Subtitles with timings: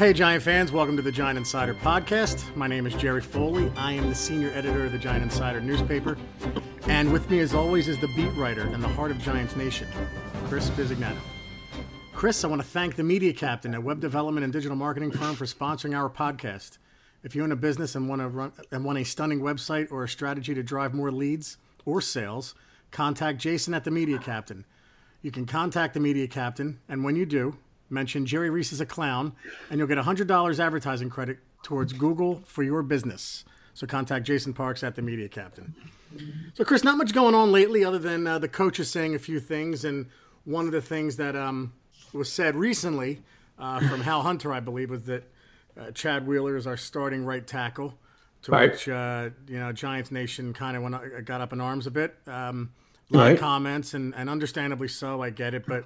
[0.00, 2.56] Hey, Giant fans, welcome to the Giant Insider podcast.
[2.56, 3.70] My name is Jerry Foley.
[3.76, 6.16] I am the senior editor of the Giant Insider newspaper.
[6.88, 9.86] And with me, as always, is the beat writer and the heart of Giants Nation,
[10.46, 11.18] Chris Bisignano.
[12.14, 15.36] Chris, I want to thank the media captain at web development and digital marketing firm
[15.36, 16.78] for sponsoring our podcast.
[17.22, 20.04] If you own a business and want to run and want a stunning website or
[20.04, 22.54] a strategy to drive more leads or sales,
[22.90, 24.64] contact Jason at the Media Captain.
[25.20, 27.58] You can contact the Media Captain, and when you do,
[27.90, 29.32] mention Jerry Reese is a clown,
[29.70, 33.44] and you'll get $100 advertising credit towards Google for your business.
[33.74, 35.74] So contact Jason Parks at the Media Captain.
[36.54, 39.38] So, Chris, not much going on lately other than uh, the coaches saying a few
[39.38, 40.06] things, and
[40.44, 41.72] one of the things that um,
[42.12, 43.22] was said recently
[43.58, 45.22] uh, from Hal Hunter, I believe, was that
[45.80, 47.96] uh, Chad Wheeler is our starting right tackle.
[48.44, 48.70] To Right.
[48.72, 51.90] which uh, you know Giants Nation kind of went uh, got up in arms a
[51.90, 52.16] bit.
[52.26, 52.72] Um,
[53.12, 53.32] a lot Right.
[53.34, 55.22] of comments, and, and understandably so.
[55.22, 55.84] I get it, but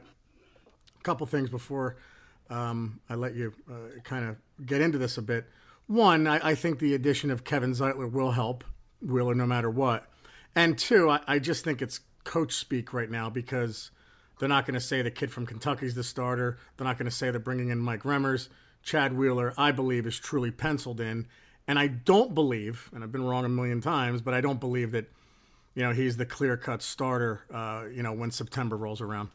[1.05, 1.97] couple things before
[2.51, 4.37] um, I let you uh, kind of
[4.67, 5.47] get into this a bit.
[5.87, 8.65] One, I, I think the addition of Kevin Zeitler will help
[9.01, 10.07] Wheeler no matter what.
[10.55, 13.91] And two, I, I just think it's coach speak right now because
[14.39, 16.59] they're not going to say the kid from Kentucky's the starter.
[16.77, 18.49] They're not going to say they're bringing in Mike Remmers.
[18.83, 21.27] Chad Wheeler, I believe, is truly penciled in.
[21.67, 24.93] And I don't believe, and I've been wrong a million times, but I don't believe
[24.93, 25.11] that,
[25.75, 29.31] you know, he's the clear cut starter, uh, you know, when September rolls around.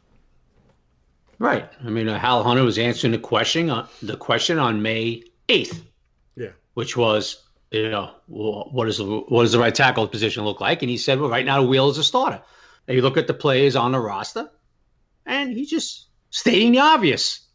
[1.39, 1.69] Right.
[1.85, 5.83] I mean, uh, Hal Hunter was answering the question on the question on May eighth,
[6.35, 6.49] Yeah.
[6.73, 10.59] which was, you know, wh- what is the, what does the right tackle position look
[10.59, 10.81] like?
[10.81, 12.41] And he said, well, right now, Wheel is a starter.
[12.87, 14.49] And you look at the players on the roster,
[15.25, 17.45] and he's just stating the obvious.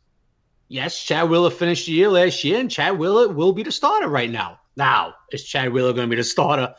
[0.69, 4.09] Yes, Chad Wheeler finished the year last year, and Chad Wheeler will be the starter
[4.09, 4.61] right now.
[4.77, 6.75] Now, is Chad Wheeler going to be the starter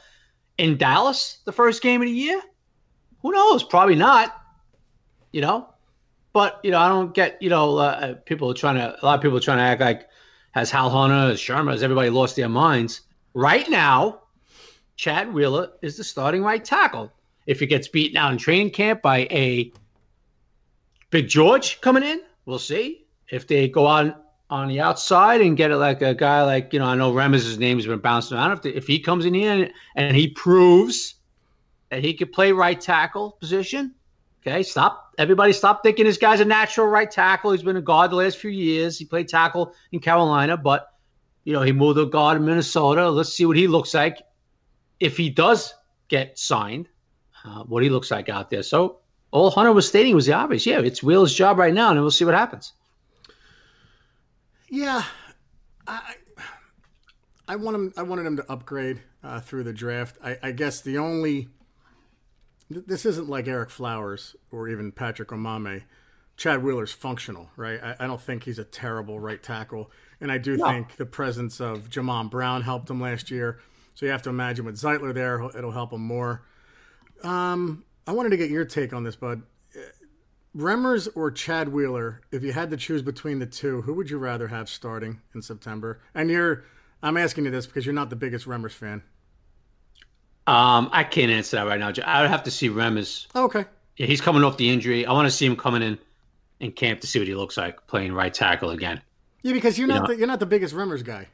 [0.58, 2.42] in Dallas the first game of the year?
[3.22, 3.64] Who knows?
[3.64, 4.36] Probably not.
[5.31, 5.70] You know,
[6.36, 9.22] but you know, I don't get you know uh, people trying to a lot of
[9.22, 10.09] people trying to act like
[10.52, 13.02] has Hal Hunter, has Shurmur, has everybody lost their minds?
[13.33, 14.19] Right now,
[14.97, 17.10] Chad Wheeler is the starting right tackle.
[17.48, 19.71] If he gets beaten out in training camp by a
[21.10, 23.05] Big George coming in, we'll see.
[23.30, 24.14] If they go on
[24.49, 27.58] on the outside and get it like a guy like you know, I know Remmers's
[27.58, 28.52] name has been bouncing around.
[28.52, 31.15] If, if he comes in here and, and he proves
[31.92, 33.95] that he could play right tackle position,
[34.45, 35.16] Okay, stop.
[35.17, 37.52] Everybody stop thinking this guy's a natural right tackle.
[37.52, 38.98] He's been a guard the last few years.
[38.98, 40.88] He played tackle in Carolina, but
[41.45, 43.10] you know, he moved to guard in Minnesota.
[43.10, 44.22] Let's see what he looks like
[45.00, 45.73] if he does
[46.10, 46.88] get signed,
[47.44, 48.61] uh, what he looks like out there.
[48.61, 49.00] So
[49.32, 50.66] all Hunter was stating was the obvious.
[50.66, 52.73] Yeah, it's Will's job right now, and we'll see what happens.
[54.70, 55.04] Yeah,
[55.88, 56.16] I
[57.48, 57.94] I want him.
[57.98, 60.17] I wanted him to upgrade uh, through the draft.
[60.23, 61.50] I, I guess the only
[62.70, 65.83] this isn't like Ereck Flowers or even Patrick Omameh.
[66.37, 67.80] Chad Wheeler's functional, right?
[67.81, 69.89] I, I don't think he's a terrible right tackle,
[70.20, 73.59] and I do think the presence of Jamon Brown helped him last year.
[73.93, 76.43] So you have to imagine with Zeitler there, it'll help him more.
[77.23, 79.43] Um, I wanted to get your take on this, bud.
[80.55, 84.17] Remmers or Chad Wheeler, if you had to choose between the two, who would you
[84.17, 86.02] rather have starting in September?
[86.14, 86.64] And you're,
[87.04, 89.04] I'm asking you this because you're not the biggest Remmers fan.
[90.48, 91.92] Um, I can't answer that right now.
[92.06, 93.28] I would have to see Remmers.
[93.33, 93.66] Oh, okay.
[93.98, 95.06] Yeah, he's coming off the injury.
[95.06, 95.98] I want to see him coming in
[96.60, 99.02] in camp to see what he looks like playing right tackle again.
[99.42, 101.28] Yeah, because you're not the, you're not the biggest Remmers guy.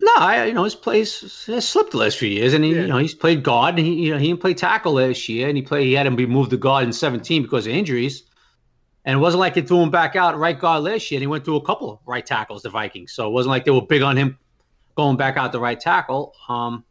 [0.00, 2.82] No, I, you know his plays has slipped the last few years, and he, Yeah.
[2.82, 5.48] you know, he's played guard, and he, you know, he didn't play tackle last year,
[5.48, 5.86] and he played.
[5.86, 8.22] He had him be moved to guard in 17 because of injuries,
[9.04, 11.18] and it wasn't like they threw him back out right guard last year.
[11.18, 13.64] And he went through a couple of right tackles, the Vikings, so it wasn't like
[13.64, 14.38] they were big on him
[14.96, 16.34] going back out the right tackle.
[16.48, 16.84] Um,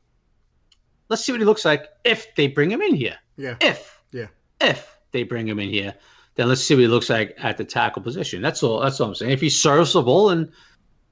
[1.10, 3.16] let's see what he looks like if they bring him in here.
[3.38, 3.56] Yeah.
[3.62, 4.28] If Yeah.
[4.62, 5.94] if they bring him in here,
[6.36, 8.42] then let's see what he looks like at the tackle position.
[8.42, 8.80] That's all.
[8.82, 9.32] That's all I'm saying.
[9.32, 10.52] If he's serviceable and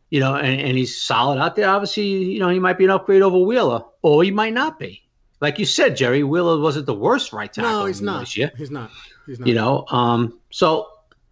[0.09, 2.91] you know, and, and he's solid out there, obviously, you know, he might be an
[2.91, 5.01] upgrade over Wheeler, or he might not be.
[5.41, 7.71] Like you said, Jerry, Wheeler wasn't the worst right tackle.
[7.71, 8.19] No, he's not.
[8.19, 8.91] This year, He's not.
[9.25, 9.47] He's not.
[9.47, 10.87] you know, um, so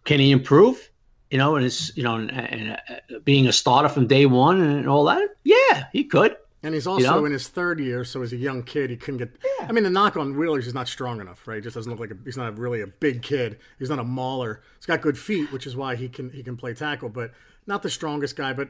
[0.05, 0.89] can he improve?
[1.29, 4.59] You know, and it's you know, and, and uh, being a starter from day one
[4.61, 5.29] and all that.
[5.43, 6.35] Yeah, he could.
[6.63, 7.25] And he's also know?
[7.25, 9.35] in his third year, so as a young kid, he couldn't get.
[9.61, 11.55] I mean, the knock on Wheeler is he's not strong enough, right?
[11.55, 13.57] He just doesn't look like a, he's not really a big kid.
[13.79, 14.61] He's not a mauler.
[14.77, 17.31] He's got good feet, which is why he can he can play tackle, but
[17.65, 18.53] not the strongest guy.
[18.53, 18.69] But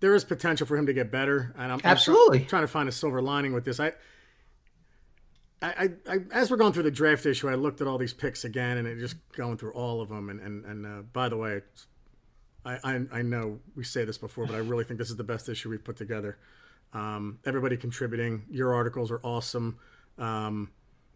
[0.00, 2.40] there is potential for him to get better, and I'm I'm Absolutely.
[2.40, 3.78] trying to find a silver lining with this.
[3.78, 3.92] I,
[5.62, 8.14] I, I, I, as we're going through the draft issue, I looked at all these
[8.14, 10.28] picks again, and it just going through all of them.
[10.28, 11.62] And and and uh, by the way,
[12.64, 15.22] I, I I know we say this before, but I really think this is the
[15.22, 16.36] best issue we've put together.
[16.92, 18.44] Um, everybody contributing.
[18.50, 19.78] Your articles are awesome.
[20.18, 20.70] Um,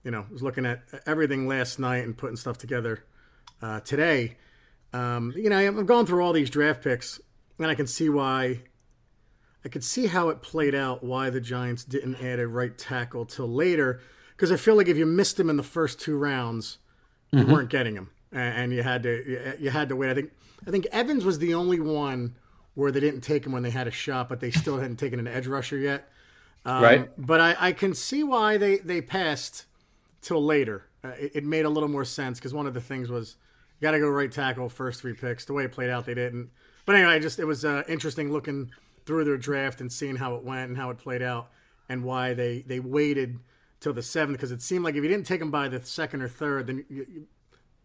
[0.05, 3.05] you know, I was looking at everything last night and putting stuff together
[3.61, 4.37] uh, today.
[4.93, 7.21] Um, you know, I'm going through all these draft picks,
[7.59, 8.61] and I can see why
[9.65, 11.03] I could see how it played out.
[11.03, 14.01] Why the Giants didn't add a right tackle till later?
[14.37, 16.79] Because I feel like if you missed him in the first two rounds,
[17.31, 20.11] you weren't getting him, and, you had to you had to wait.
[20.11, 20.33] I think
[20.67, 22.37] I think Evans was the only one
[22.75, 25.19] where they didn't take him when they had a shot, but they still hadn't taken
[25.19, 26.09] an edge rusher yet.
[26.65, 27.11] Um, Right.
[27.19, 29.67] But I, I can see why they, they passed
[30.21, 30.87] till later.
[31.05, 33.37] Uh, it, it made a little more sense because one of the things was
[33.81, 35.45] you got to go right tackle first three picks.
[35.45, 36.51] The way it played out, they didn't.
[36.87, 38.71] But anyway, I just it was uh, interesting looking
[39.05, 41.51] through their draft and seeing how it went and how it played out
[41.89, 43.41] and why they, they waited
[43.81, 46.23] till the seventh because it seemed like if you didn't take them by the second
[46.23, 47.27] or third, then you, you,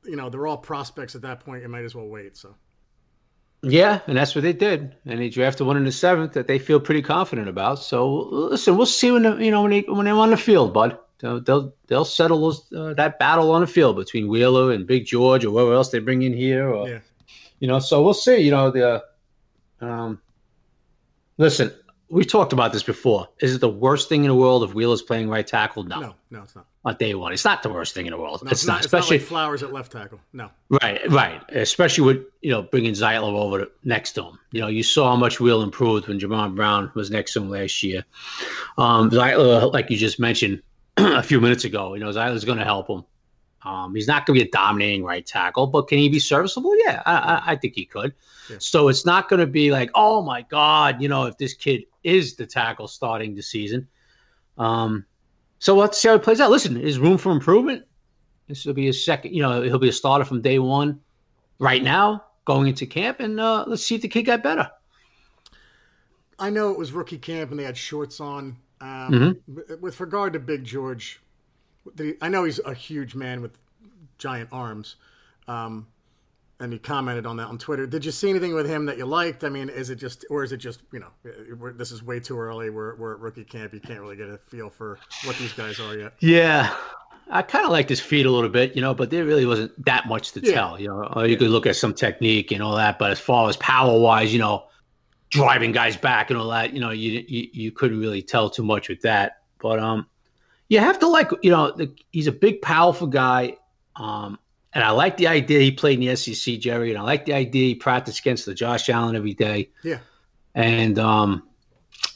[0.05, 1.63] you know they're all prospects at that point.
[1.63, 2.37] You might as well wait.
[2.37, 2.55] So.
[3.63, 6.59] Yeah, and that's what they did, and they drafted one in the seventh that they
[6.59, 7.79] feel pretty confident about.
[7.79, 10.73] So listen, we'll see when the, you know when they when they're on the field,
[10.73, 10.97] bud.
[11.19, 15.07] They'll they'll, they'll settle those, uh, that battle on the field between Wheeler and Big
[15.07, 16.99] George or whoever else they bring in here, or Yeah.
[17.59, 17.79] you know.
[17.79, 18.37] So we'll see.
[18.37, 19.03] You know the
[19.81, 20.21] um.
[21.39, 21.73] Listen,
[22.09, 23.27] we talked about this before.
[23.39, 25.83] Is it the worst thing in the world if Wheeler's playing right tackle?
[25.83, 26.65] No, No, no, it's not.
[26.85, 27.33] on day one.
[27.33, 28.43] It's not the worst thing in the world.
[28.43, 30.19] No, it's, not, It's especially not like Flowers at left tackle.
[30.31, 30.49] No.
[30.69, 31.41] Right, right.
[31.49, 34.39] Especially with you know bringing Zeitler over to, next to him.
[34.51, 37.49] You know, you saw how much Wheel improved when Jamon Brown was next to him
[37.49, 38.05] last year.
[38.77, 40.61] Um, Zeitler, like you just mentioned
[40.97, 43.03] a few minutes ago, you know, Zeitler's going to help him.
[43.63, 46.73] Um, he's not going to be a dominating right tackle, but can he be serviceable?
[46.85, 48.13] Yeah, I, I, I think he could.
[48.49, 48.57] Yeah.
[48.59, 51.83] So it's not going to be like, oh my God, you know, if this kid
[52.07, 53.87] is the tackle starting the season.
[54.57, 55.05] Um,
[55.59, 56.49] so let's see how it plays out.
[56.49, 57.85] Listen, is room for improvement?
[58.47, 61.01] This will be his second, you know, he'll be a starter from day one
[61.59, 64.71] right now going into camp, and uh, let's see if the kid got better.
[66.39, 68.57] I know it was rookie camp and they had shorts on.
[68.79, 69.81] Um, Mm-hmm.
[69.81, 71.19] With regard to Big George,
[71.95, 73.57] the, I know he's a huge man with
[74.17, 74.95] giant arms,
[75.47, 75.87] um,
[76.59, 77.85] and he commented on that on Twitter.
[77.85, 79.43] Did you see anything with him that you liked?
[79.43, 81.09] I mean, is it just, or is it just, you know,
[81.57, 82.69] we're, this is way too early.
[82.69, 83.73] We're, we're at rookie camp.
[83.73, 86.13] You can't really get a feel for what these guys are yet.
[86.19, 86.75] Yeah.
[87.29, 89.85] I kind of liked his feet a little bit, you know, but there really wasn't
[89.85, 90.53] that much to Yeah.
[90.53, 91.03] tell, you know.
[91.15, 93.99] Or you could look at some technique and all that, but as far as power
[93.99, 94.65] wise, you know,
[95.29, 98.63] driving guys back and all that, you know, you you, you couldn't really tell too
[98.63, 99.41] much with that.
[99.59, 100.07] But um,
[100.69, 103.57] you have to like, you know, the, he's a big, powerful guy.
[103.97, 104.39] Um,
[104.73, 107.33] and I like the idea he played in the SEC, Jerry, and I like the
[107.33, 109.69] idea he practiced against the Josh Allen every day.
[109.83, 109.99] Yeah.
[110.55, 111.43] And um,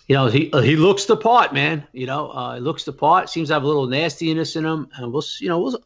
[0.08, 1.88] you know, he he looks the part, man.
[1.94, 3.30] You know, uh, he looks the part.
[3.30, 5.80] Seems to have a little nastiness in him, and we'll, s- you know, we'll,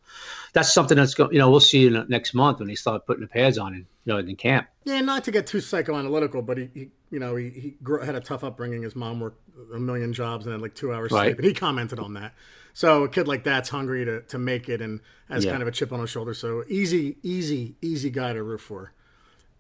[0.54, 1.32] that's something that's going.
[1.34, 3.86] You know, we'll see in next month when they start putting the pads on, and
[4.06, 4.68] you know, in camp.
[4.86, 8.16] Yeah, not to get too psychoanalytical, but he, he you know, he, he grew, had
[8.16, 8.82] a tough upbringing.
[8.84, 9.42] His mom worked
[9.74, 11.28] a million jobs and had like two hours Right.
[11.28, 12.34] sleep, and he commented on that.
[12.76, 15.00] So a kid like that's hungry to, to make it and
[15.30, 15.52] has Yeah.
[15.52, 16.34] kind of a chip on his shoulder.
[16.34, 18.92] So easy, easy, easy guy to root for.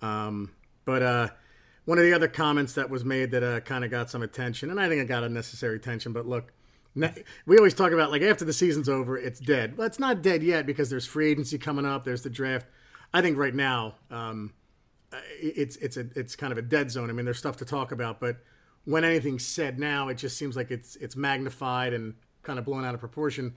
[0.02, 0.52] Um,
[0.84, 1.30] but uh,
[1.86, 4.70] one of the other comments that was made that uh, kind of got some attention,
[4.70, 6.12] and I think it got unnecessary attention.
[6.12, 6.52] But look,
[7.46, 9.78] we always talk about like after the season's over, it's dead.
[9.78, 12.04] Well, it's not dead yet because there's free agency coming up.
[12.04, 12.68] There's the draft.
[13.14, 13.96] I think right now.
[14.12, 14.54] Um,
[15.40, 17.10] it's it's a it's kind of a dead zone.
[17.10, 18.38] I mean, there's stuff to talk about, but
[18.84, 22.86] when anything's said now, it just seems like it's it's magnified and kind of blown
[22.86, 23.56] out of proportion.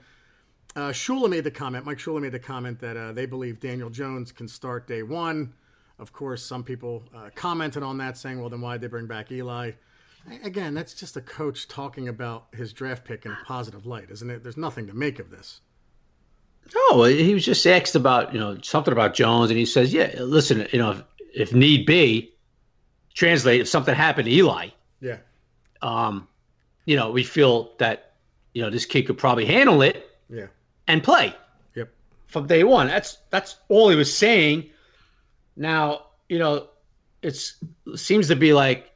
[0.75, 1.85] Uh, Shula made the comment.
[1.85, 5.53] Mike Shula made the comment that uh, they believe Daniel Jones can start day one.
[5.97, 9.31] Of course, some people uh, commented on that, saying, "Well, then why'd they bring back
[9.31, 9.71] Eli?"
[10.43, 14.29] Again, that's just a coach talking about his draft pick in a positive light, isn't
[14.29, 14.43] it?
[14.43, 15.61] There's nothing to make of this.
[16.91, 20.13] No, he was just asked about you know something about Jones, and he says, "Yeah,
[20.19, 21.03] listen, you know, if,
[21.33, 22.33] if need be,
[23.15, 24.69] translate if something happened to Eli,
[25.01, 25.17] Yeah,
[25.81, 26.27] um,
[26.85, 28.08] you know, we feel that
[28.53, 30.47] you know this kid could probably handle it yeah,
[30.87, 31.33] and play."
[31.75, 31.89] yep,
[32.27, 32.87] from day one.
[32.87, 34.69] That's that's all he was saying.
[35.55, 36.67] Now, you know,
[37.21, 37.63] it's
[37.95, 38.89] seems to be like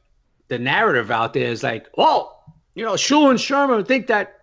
[0.48, 2.44] the narrative out there is like, well,
[2.76, 4.42] you know, Shula and Shurmur think that,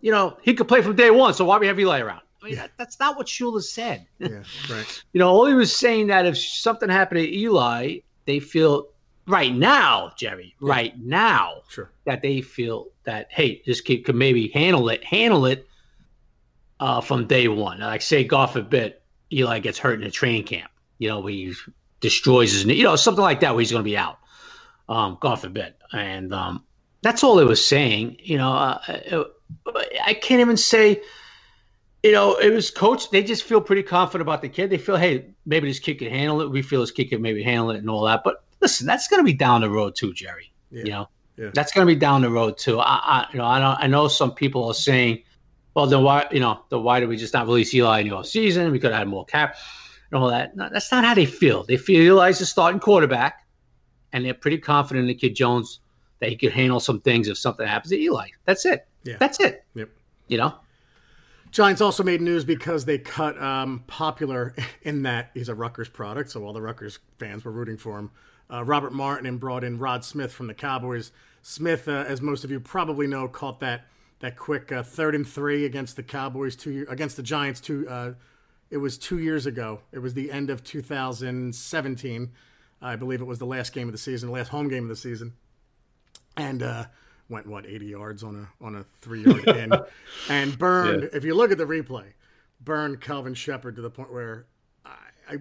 [0.00, 2.20] you know, he could play from day one, so why we have Eli around?
[2.42, 4.06] I mean, that, that's not what Shula said.
[4.18, 8.40] yeah, right, you know, all he was saying that if something happened to Eli, they
[8.40, 8.88] feel
[9.26, 14.48] right now, Jerry, right now, sure, that they feel that hey, this kid could maybe
[14.48, 15.66] handle it, handle it
[16.80, 17.80] uh, from day one.
[17.80, 18.94] Like say, God forbid,
[19.32, 20.70] Eli gets hurt in a training camp.
[20.98, 21.54] You know, he
[22.00, 22.74] destroys his knee.
[22.74, 24.18] You know, something like that where he's going to be out.
[24.88, 26.64] Um, God forbid, and um,
[27.00, 28.18] that's all it was saying.
[28.20, 28.78] You know, uh,
[29.10, 29.24] uh,
[30.04, 31.02] I can't even say.
[32.02, 33.10] You know, it was coach.
[33.10, 34.70] They just feel pretty confident about the kid.
[34.70, 36.50] They feel, hey, maybe this kid can handle it.
[36.50, 38.24] We feel this kid can maybe handle it and all that.
[38.24, 40.50] But listen, that's going to be down the road too, Jerry.
[40.70, 41.50] yeah, You know, Yeah.
[41.52, 42.78] that's going to be down the road too.
[42.80, 43.78] I, I, you know, I don't.
[43.78, 45.22] I know some people are saying,
[45.74, 48.14] well, then why, you know, then why did we just not release Eli in the
[48.14, 48.70] off season?
[48.72, 49.56] We could have had more cap
[50.10, 50.56] and all that.
[50.56, 51.64] No, that's not how they feel.
[51.64, 53.46] They feel Eli's a starting quarterback,
[54.12, 55.80] and they're pretty confident in the kid Jones
[56.20, 58.28] that he could handle some things if something happens to Eli.
[58.44, 58.86] That's it.
[59.04, 59.16] Yeah.
[59.18, 59.64] That's it.
[59.74, 59.88] Yep.
[60.28, 60.54] You know.
[61.50, 66.30] Giants also made news because they cut um, popular in that he's a Rutgers product,
[66.30, 68.10] so all the Rutgers fans were rooting for him.
[68.52, 71.10] Uh, Robert Martin and brought in Rod Smith from the Cowboys.
[71.40, 73.86] Smith, uh, as most of you probably know, caught that
[74.20, 77.88] that quick uh, third and three against the Cowboys two against the Giants two.
[77.88, 78.12] Uh,
[78.70, 79.80] it was two years ago.
[79.90, 82.30] It was the end of 2017.
[82.80, 84.88] I believe it was the last game of the season, the last home game of
[84.88, 85.34] the season,
[86.36, 86.86] and uh,
[87.28, 89.72] went what 80 yards on a on a three yard in,
[90.28, 91.02] and burned.
[91.04, 91.08] Yeah.
[91.14, 92.12] If you look at the replay,
[92.60, 94.46] burned Calvin Shepard to the point where
[94.84, 94.96] I.
[95.28, 95.36] I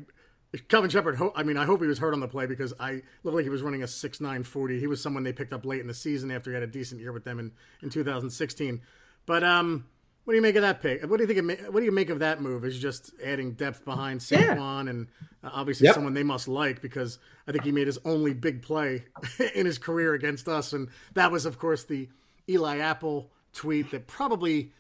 [0.68, 3.36] Calvin Shepard, I mean, I hope he was hurt on the play because I looked
[3.36, 4.80] like he was running a 6'9 40.
[4.80, 7.00] He was someone they picked up late in the season after he had a decent
[7.00, 8.82] year with them in, in 2016.
[9.26, 9.86] But um,
[10.26, 11.04] what do you make of that pick?
[11.10, 11.60] What do you think?
[11.62, 12.66] Of, what do you make of that move?
[12.66, 15.08] Is just adding depth behind Saquon and
[15.44, 15.96] uh, obviously Yep.
[15.96, 17.18] someone they must like because
[17.48, 19.06] I think he made his only big play
[19.56, 22.10] in his career against us, and that was, of course, the
[22.50, 24.74] Eli Apple tweet that probably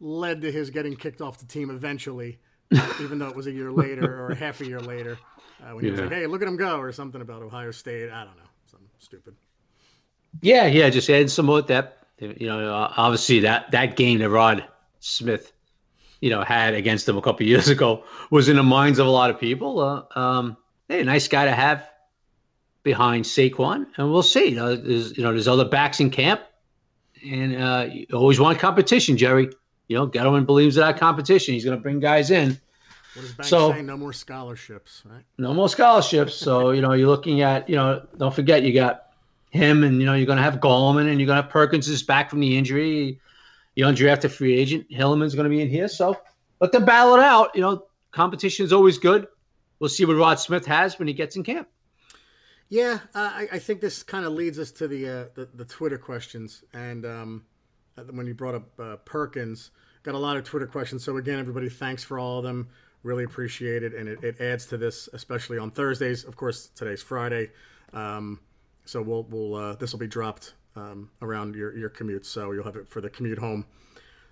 [0.00, 2.38] led to his getting kicked off the team eventually,
[3.00, 5.18] even though it was a year later or half a year later
[5.62, 8.10] uh, when he was like, "Hey, look at him go," or something about Ohio State.
[8.10, 9.34] I don't know, something stupid.
[10.40, 12.04] Yeah, yeah, just adding some more depth.
[12.18, 14.64] You know, obviously that that game that Rod
[15.00, 15.52] Smith,
[16.20, 19.10] you know, had against them a couple years ago was in the minds of a
[19.10, 19.80] lot of people.
[19.80, 20.56] Uh, um,
[20.88, 21.88] hey, nice guy to have
[22.82, 24.48] behind Saquon, and we'll see.
[24.50, 26.42] You know, there's you know there's other backs in camp,
[27.24, 29.50] and uh, you always want competition, Jerry.
[29.92, 31.52] You know, Gettleman believes in that competition.
[31.54, 32.58] He's going to bring guys in.
[33.14, 33.82] What does Banks So- say?
[33.82, 35.22] No more scholarships, right?
[35.36, 36.34] no more scholarships.
[36.34, 39.02] So, you know, you're looking at, you know, don't forget you got
[39.50, 41.88] him and, you know, you're going to have Gallman and you're going to have Perkins
[41.88, 43.20] is back from the injury.
[43.74, 45.88] The undrafted free agent, Hilliman's going to be in here.
[45.88, 46.18] So
[46.60, 47.54] let them battle it out.
[47.54, 49.26] You know, competition is always good.
[49.78, 51.68] We'll see what Rod Smith has when he gets in camp.
[52.70, 55.64] Yeah, uh, I, I think this kind of leads us to the, uh, the the
[55.66, 57.44] Twitter questions, and um,
[58.10, 59.70] when you brought up uh, Perkins,
[60.02, 61.04] got a lot of Twitter questions.
[61.04, 62.68] So again, everybody, thanks for all of them.
[63.02, 66.24] Really appreciate it, and it, it adds to this, especially on Thursdays.
[66.24, 67.50] Of course, today's Friday,
[67.92, 68.38] um,
[68.84, 72.64] so we'll we'll uh, this will be dropped um, around your your commute, so you'll
[72.64, 73.66] have it for the commute home.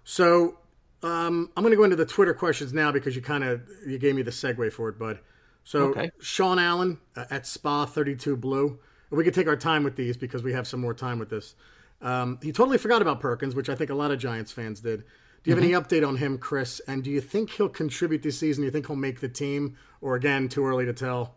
[0.04, 0.58] So
[1.02, 3.98] um, I'm going to go into the Twitter questions now because you kind of you
[3.98, 5.18] gave me the segue for it, bud.
[5.64, 6.10] So Okay.
[6.20, 8.78] Sean Allen uh, at Spa 32 Blue.
[9.10, 11.30] And we could take our time with these because we have some more time with
[11.30, 11.54] this.
[12.00, 15.04] Um, he totally forgot about Perkins, which I think a lot of Giants fans did.
[15.42, 16.80] Do you have any update on him, Chris?
[16.86, 18.62] And do you think he'll contribute this season?
[18.62, 19.76] Do you think he'll make the team?
[20.02, 21.34] Or again, too early to tell?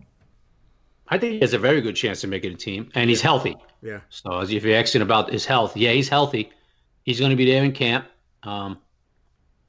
[1.07, 3.21] I think he has a very good chance to make it a team, and he's
[3.21, 3.55] healthy.
[3.81, 3.99] Yeah.
[4.09, 6.51] So as if you're asking about his health, yeah, he's healthy.
[7.03, 8.07] He's going to be there in camp,
[8.43, 8.79] um,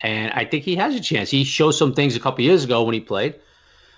[0.00, 1.30] and I think he has a chance.
[1.30, 3.34] He showed some things a couple years ago when he played,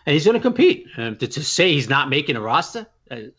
[0.07, 0.87] and he's going to compete.
[0.97, 2.87] Um, to, to say he's not making a roster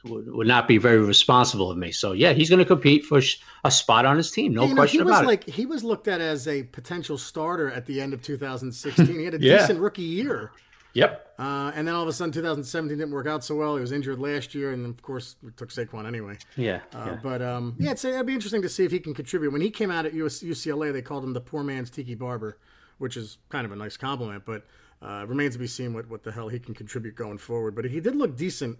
[0.06, 1.92] would, would not be very responsible of me.
[1.92, 4.70] So yeah, he's going to compete for sh- a spot on his team, no You
[4.70, 5.28] know, question he was about it.
[5.28, 9.06] like he was looked at as a potential starter at the end of 2016.
[9.08, 9.58] He had a Yeah.
[9.60, 10.52] decent rookie year.
[10.94, 11.36] Yep.
[11.38, 13.76] Uh, and then all of a sudden, 2017 didn't work out so well.
[13.76, 16.38] He was injured last year, and of course, we took Saquon anyway.
[16.56, 16.80] Yeah.
[16.96, 17.20] Uh, yeah.
[17.22, 19.52] But um, yeah, it's, it'd be interesting to see if he can contribute.
[19.52, 22.58] When he came out at US, UCLA, they called him the poor man's Tiki Barber,
[22.98, 24.44] which is kind of a nice compliment.
[24.46, 24.66] But
[25.04, 27.76] uh, remains to be seen what, what the hell he can contribute going forward.
[27.76, 28.80] But he did look decent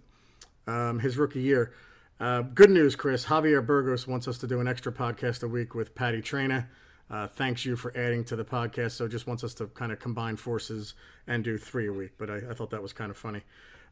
[0.68, 1.72] um, his rookie year.
[2.20, 3.26] Uh, good news, Chris.
[3.26, 6.66] Javier Burgos wants us to do an extra podcast a week with Patty Traina.
[7.10, 8.92] Uh, thanks you for adding to the podcast.
[8.92, 10.94] So just wants us to kind of combine forces
[11.26, 12.12] and do three a week.
[12.18, 13.42] But I, I thought that was kind of funny.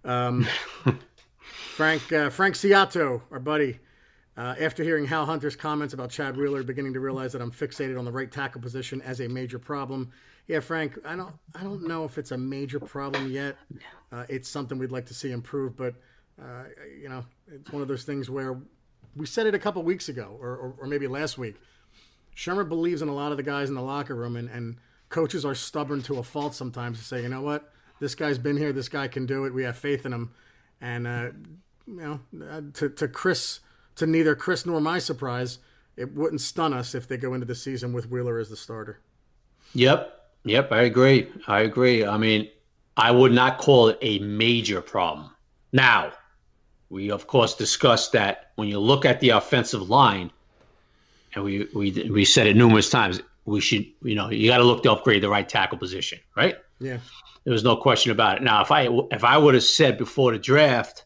[0.05, 0.47] Um,
[1.75, 3.79] Frank uh, Frank Ciato, our buddy,
[4.37, 7.99] uh, after hearing Hal Hunter's comments about Chad Wheeler, beginning to realize that I'm fixated
[7.99, 10.11] on the right tackle position as a major problem.
[10.49, 13.57] Yeah, Frank, I don't I don't know if it's a major problem yet.
[14.13, 15.95] Uh, it's something we'd like to see improve, but
[16.41, 16.65] uh,
[17.01, 18.59] you know, it's one of those things where
[19.15, 21.57] we said it a couple weeks ago, or, or, or maybe last week.
[22.37, 24.77] Shurmur believes in a lot of the guys in the locker room, and, and
[25.09, 28.57] coaches are stubborn to a fault sometimes to say, you know what, this guy's been
[28.57, 30.33] here, this guy can do it, we have faith in him.
[30.81, 31.29] And, uh,
[31.87, 33.61] you know, uh, to, to Chris,
[33.95, 35.59] to neither Chris nor my surprise,
[35.97, 39.01] it wouldn't stun us if they go into the season with Wheeler as the starter.
[39.73, 40.13] Yep.
[40.45, 40.73] Yep.
[40.73, 41.29] I agree.
[41.47, 42.05] I agree.
[42.05, 42.51] I mean,
[42.99, 45.31] I would not call it a major problem.
[45.73, 46.13] Now,
[46.91, 50.31] we of course discussed that when you look at the offensive line,
[51.35, 54.65] and we we we said it numerous times, we should you know you got to
[54.65, 56.57] look to upgrade the right tackle position, right?
[56.81, 56.99] Yeah.
[57.45, 58.43] There was no question about it.
[58.43, 61.05] Now, if I if I would have said before the draft,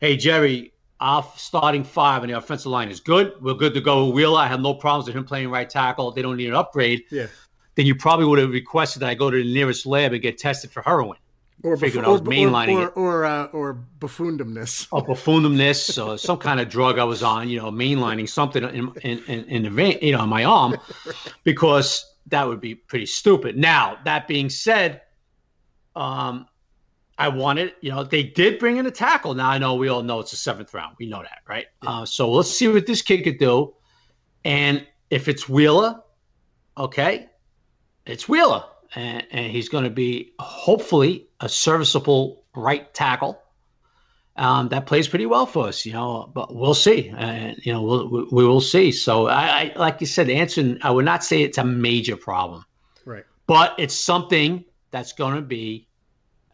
[0.00, 3.32] "Hey Jerry, our starting five and the offensive line is good.
[3.40, 4.40] We're good to go with Wheeler.
[4.40, 6.12] I have no problems with him playing right tackle.
[6.12, 7.26] They don't need an upgrade." Yeah.
[7.74, 10.38] Then you probably would have requested that I go to the nearest lab and get
[10.38, 11.18] tested for heroin.
[11.66, 14.86] Or figured I was or, mainlining or, or, or, uh, or buffoondomness.
[14.92, 18.92] or buffoondomness or some kind of drug I was on, you know, mainlining something in
[19.02, 20.76] in, in, in the vein, you know, on my arm,
[21.44, 23.56] because that would be pretty stupid.
[23.56, 25.02] Now, that being said,
[25.96, 26.46] um,
[27.18, 29.34] I wanted, you know, they did bring in a tackle.
[29.34, 30.96] Now I know we all know it's the seventh round.
[30.98, 31.66] We know that, right?
[31.82, 33.74] Uh, so let's see what this kid could do.
[34.44, 36.00] And if it's Wheeler,
[36.76, 37.28] okay,
[38.04, 38.64] it's Wheeler.
[38.96, 43.40] And, and he's going to be hopefully a serviceable right tackle
[44.36, 46.30] um, that plays pretty well for us, you know.
[46.34, 48.90] But we'll see, and you know, we'll, we, we will see.
[48.92, 52.64] So I, I, like you said, answering, I would not say it's a major problem,
[53.04, 53.24] Right.
[53.46, 55.86] but it's something that's going to be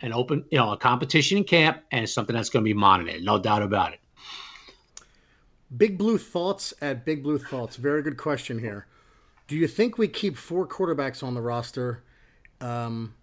[0.00, 2.75] an open, you know, a competition in camp, and it's something that's going to be
[2.75, 4.00] monitored, no doubt about it.
[5.76, 7.76] Big Blue Thoughts at Big Blue Thoughts.
[7.76, 8.87] Very good question here.
[9.49, 12.02] Do you think we keep four quarterbacks on the roster?
[12.62, 13.14] Um,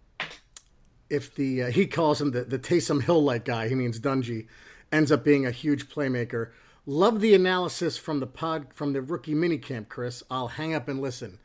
[1.10, 4.48] if the uh, he calls him the, the Taysom Hill like guy, he means Dungey,
[4.92, 6.52] ends up being a huge playmaker.
[6.86, 10.24] Love the analysis from the pod from the rookie minicamp, Chris.
[10.30, 11.40] I'll hang up and listen.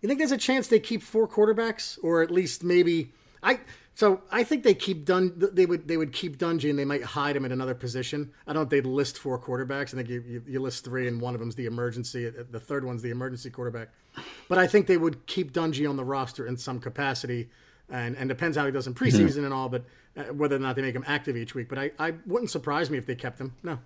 [0.00, 3.60] You think there's a chance they keep four quarterbacks, or at least maybe I?
[3.98, 5.32] So I think they keep Dun.
[5.36, 8.30] They would they would keep Dungey and they might hide him at another position.
[8.46, 9.92] I don't think they'd list four quarterbacks.
[9.92, 12.30] I think you, you, you list three and one of them's the emergency.
[12.30, 13.88] The third one's the emergency quarterback.
[14.48, 17.48] But I think they would keep Dungey on the roster in some capacity,
[17.90, 19.68] and and depends how he does in preseason and all.
[19.68, 19.82] But
[20.16, 21.68] uh, whether or not they make him active each week.
[21.68, 23.52] But I, I wouldn't surprise me if they kept him.
[23.64, 23.80] No.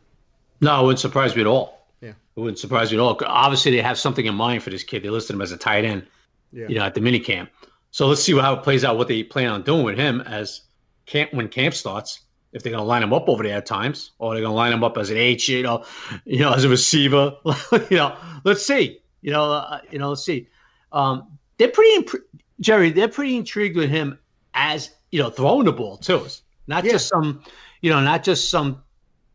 [0.61, 1.87] No, it wouldn't surprise me at all.
[2.03, 2.11] Yeah.
[2.11, 3.19] It wouldn't surprise me at all.
[3.25, 5.03] Obviously, they have something in mind for this kid.
[5.05, 6.07] They listed him as a tight end,
[6.53, 6.69] Yeah.
[6.69, 7.49] you know, at the mini camp.
[7.93, 8.99] So let's see how it plays out.
[8.99, 10.63] What they plan on doing with him as
[11.07, 12.21] camp when camp starts.
[12.53, 14.57] If they're going to line him up over there at times, or they're going to
[14.57, 15.85] line him up as an H, you know,
[16.27, 17.35] you know, as a receiver.
[17.91, 18.99] you know, let's see.
[19.23, 20.49] You know, uh, you know, let's see.
[20.93, 22.25] Um, they're pretty, impr-
[22.61, 22.91] Jerry.
[22.91, 24.19] They're pretty intrigued with him
[24.53, 26.27] as you know, throwing the ball too.
[26.67, 26.93] Not Yeah.
[26.93, 27.43] just some,
[27.81, 28.83] you know, not just some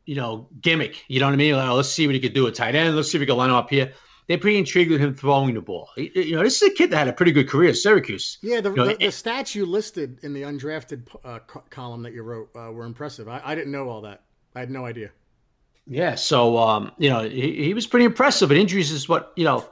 [0.07, 1.03] you know, gimmick.
[1.09, 1.55] You know what I mean?
[1.55, 2.95] Like, oh, let's see what he could do at tight end.
[2.95, 3.93] Let's see if we can line him up here.
[4.27, 5.89] They're pretty intrigued with him throwing the ball.
[5.95, 8.37] You know, this is a kid that had a pretty good career at Syracuse.
[8.41, 11.63] Yeah, the, You know, the, it- the stats you listed in the undrafted uh, co-
[11.69, 13.29] column that you wrote uh, were impressive.
[13.29, 14.23] I, I didn't know all that.
[14.55, 15.11] I had no idea.
[15.85, 18.49] Yeah, so um, you know, he, he was pretty impressive.
[18.49, 19.65] But injuries is what you know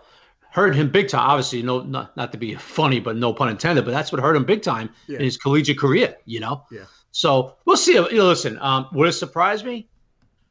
[0.51, 1.29] hurt him big time.
[1.29, 3.83] Obviously, no, not not to be funny, but no pun intended.
[3.83, 5.17] But that's what hurt him big time Yeah.
[5.17, 6.15] in his collegiate career.
[6.23, 6.63] You know.
[6.71, 6.85] Yeah.
[7.11, 7.95] So we'll see.
[7.95, 9.89] You know, listen, um, would it surprise me?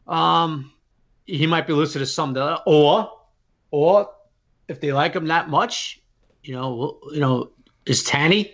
[0.07, 0.73] Um,
[1.25, 3.11] he might be listed as something, that, or,
[3.75, 4.09] or
[4.69, 6.01] if they like him that much,
[6.45, 7.51] you know, you know,
[7.87, 8.53] is Tanney,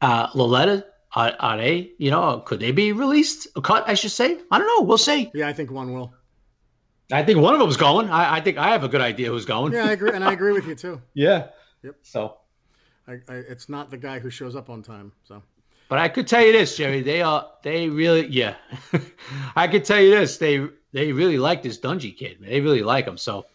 [0.00, 3.86] uh, Lauletta, are, are they, you know, could they be released, cut?
[3.86, 4.38] I should say.
[4.50, 4.86] I don't know.
[4.86, 5.30] We'll see.
[5.34, 6.14] Yeah, I think one will.
[7.12, 8.08] I think one of them's going.
[8.08, 9.74] I, I think I have a good idea who's going.
[9.74, 11.02] Yeah, I agree, and I agree with you too.
[11.14, 11.48] yeah.
[11.82, 11.96] Yep.
[12.02, 12.38] So,
[13.06, 15.12] I, I, it's not the guy who shows up on time.
[15.24, 15.42] So
[15.90, 17.02] but I could tell you this, Jerry.
[17.02, 17.46] They are.
[17.62, 18.26] They really.
[18.28, 18.54] Yeah.
[19.56, 20.38] I could tell you this.
[20.38, 22.38] They they really like this Dungey kid.
[22.40, 23.16] They really like him.
[23.16, 23.46] So,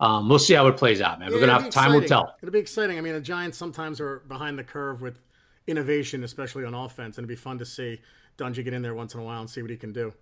[0.00, 1.30] um, we'll see how it plays out, man.
[1.30, 2.34] We're gonna have time will tell.
[2.42, 2.98] It'll be exciting.
[2.98, 5.20] I mean, the Giants sometimes are behind the curve with
[5.66, 8.00] innovation, especially on offense, and it'd be fun to see
[8.38, 10.14] Dungey get in there once in a while and see what he can do.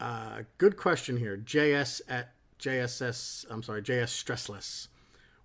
[0.00, 1.36] Uh, good question here.
[1.36, 3.46] JS at JSS.
[3.50, 4.88] I'm sorry, JS Stressless.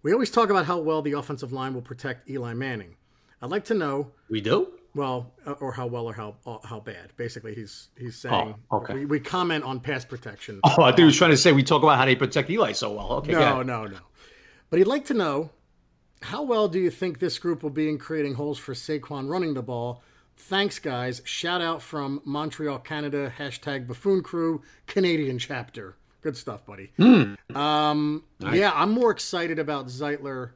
[0.02, 2.96] We always talk about how well the offensive line will protect Eli Manning.
[3.42, 4.72] I'd like to know We do.
[4.96, 7.12] Well, uh, or how well or how uh, how bad.
[7.18, 8.94] Basically, he's he's saying Oh, okay.
[8.94, 10.60] we, we comment on pass protection.
[10.64, 12.72] Oh, I think he was trying to say we talk about how they protect Eli
[12.74, 13.12] so well.
[13.14, 13.32] Okay.
[13.32, 13.98] No, no, no.
[14.70, 15.52] But he'd like to know
[16.22, 19.54] how well do you think this group will be in creating holes for Saquon running
[19.54, 20.02] the ball?
[20.36, 21.22] Thanks, guys.
[21.26, 23.32] Shout out from Montreal, Canada.
[23.38, 25.96] Hashtag Buffoon Crew Canadian chapter.
[26.22, 26.92] Good stuff, buddy.
[27.54, 30.52] Um, Yeah, I'm more excited about Zeitler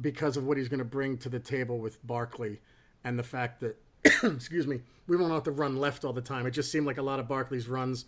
[0.00, 2.60] because of what he's going to bring to the table with Barkley
[3.04, 3.76] and the fact that,
[4.22, 6.46] excuse me, we won't have to run left all the time.
[6.46, 8.06] It just seemed like a lot of Barkley's runs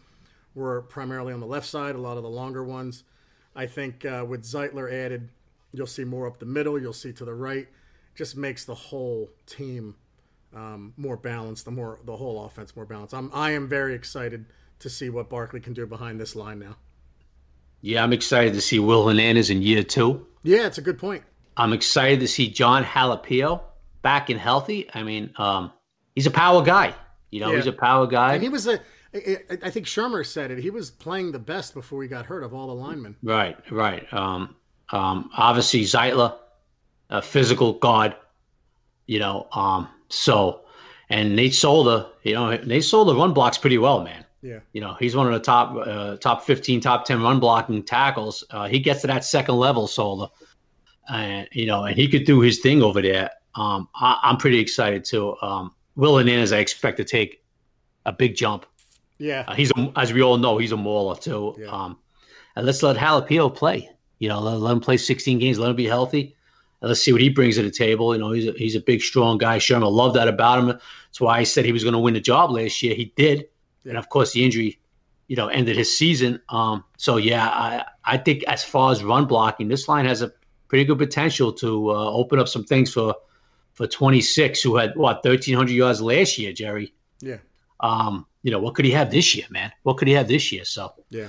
[0.55, 3.05] were primarily on the left side, a lot of the longer ones.
[3.55, 5.29] I think uh, with Zeitler added,
[5.73, 7.69] you'll see more up the middle, you'll see to the right.
[8.15, 9.95] Just makes the whole team
[10.55, 13.13] um, more balanced, the more the whole offense more balanced.
[13.15, 14.47] I'm I am very excited
[14.79, 16.77] to see what Barkley can do behind this line now.
[17.83, 20.27] Yeah, I'm excited to see Will Hernandez in year two.
[20.43, 21.25] Yeah, it's a good point.
[21.59, 23.61] I'm excited to see Jon Halapio
[24.07, 24.89] back and healthy.
[24.95, 25.73] I mean, um,
[26.15, 26.95] he's a power guy.
[27.33, 27.57] You know, Yeah.
[27.57, 28.35] he's a power guy.
[28.35, 28.79] And he was a.
[29.69, 30.59] I think Shurmur said it.
[30.59, 33.17] He was playing the best before he got hurt of all the linemen.
[33.23, 34.05] Right, right.
[34.13, 34.55] Um,
[34.91, 36.37] um, obviously Zeitler,
[37.11, 38.15] a physical guard,
[39.07, 39.49] you know.
[39.53, 40.61] Um, so,
[41.09, 44.25] and Nate Solder, you know, Nate Solder run blocks pretty well, man.
[44.43, 44.61] Yeah.
[44.73, 48.45] You know, he's one of the top, uh, top fifteen, top ten run blocking tackles.
[48.51, 50.29] Uh, he gets to that second level, Solder,
[51.09, 53.31] and you know, and he could do his thing over there.
[53.57, 55.37] Um, I, I'm pretty excited too.
[55.41, 57.43] Um, Will Hernandez, I expect to take
[58.05, 58.67] a big jump.
[59.19, 61.57] Yeah, uh, he's a, as we all know, he's a mauler too.
[61.59, 61.69] Yeah.
[61.69, 61.99] Um,
[62.55, 63.91] and let's let Jalapeno play.
[64.19, 66.37] You know, let, let, him play 16 games, let him be healthy,
[66.81, 68.15] and let's see what he brings to the table.
[68.15, 69.59] You know, he's a, he's a big, strong guy.
[69.59, 70.67] Shurmur, I love that about him.
[70.67, 72.95] That's why I said he was going to win the job last year.
[72.95, 73.49] He did,
[73.85, 73.91] yeah.
[73.91, 74.79] and of course, the injury,
[75.29, 76.41] you know, ended his season.
[76.51, 80.33] Um, so yeah, I I think as far as run blocking, this line has a
[80.69, 83.15] pretty good potential to uh, open up some things for
[83.77, 86.93] for 26, who had what 1,300 yards last year, Jerry.
[87.21, 87.37] Yeah.
[87.81, 89.71] Um, you know, what could he have this year, man?
[89.83, 90.65] What could he have this year?
[90.65, 91.29] So yeah,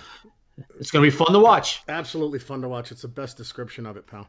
[0.79, 1.81] it's going to be fun to watch.
[1.87, 2.91] Absolutely fun to watch.
[2.91, 4.27] It's the best description of it, pal.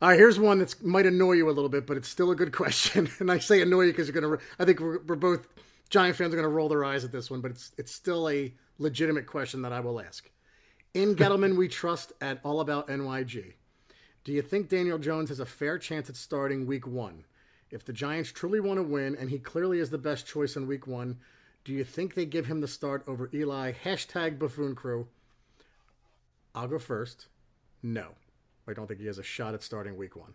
[0.00, 2.36] All right, here's one that might annoy you a little bit, but it's still a
[2.36, 3.08] good question.
[3.18, 4.44] and I say annoy you because you're going to.
[4.58, 5.48] I think we're, we're both
[5.90, 8.28] Giant fans are going to roll their eyes at this one, but it's it's still
[8.28, 10.30] a legitimate question that I will ask.
[10.94, 13.54] In Gettleman, we trust at All About NYG.
[14.26, 17.22] Do you think Daniel Jones has a fair chance at starting Week One?
[17.70, 20.66] If the Giants truly want to win, and he clearly is the best choice in
[20.66, 21.18] Week One,
[21.64, 23.70] do you think they give him the start over Eli?
[23.84, 25.06] Hashtag Buffoon Crew.
[26.56, 27.28] I'll go first.
[27.84, 28.16] No.
[28.66, 30.34] I don't think he has a shot at starting week one.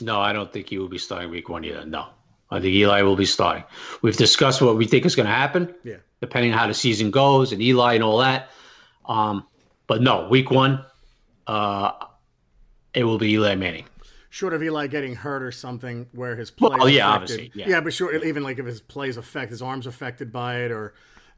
[0.00, 1.84] No, I don't think he will be starting week one either.
[1.84, 2.06] No.
[2.50, 3.64] I think Eli will be starting.
[4.00, 5.74] We've discussed what we think is going to happen.
[5.84, 5.96] Yeah.
[6.22, 8.48] Depending on how the season goes and Eli and all that.
[9.04, 9.46] Um,
[9.86, 10.82] but no, week one,
[11.46, 11.92] uh,
[12.92, 13.86] it will be Eli Manning.
[14.30, 16.76] Short of Eli getting hurt or something where his play.
[16.76, 17.34] Well, yeah, affected.
[17.34, 17.52] obviously.
[17.54, 17.68] Yeah.
[17.68, 20.94] yeah, but sure, even like if his plays affect his arms affected by it or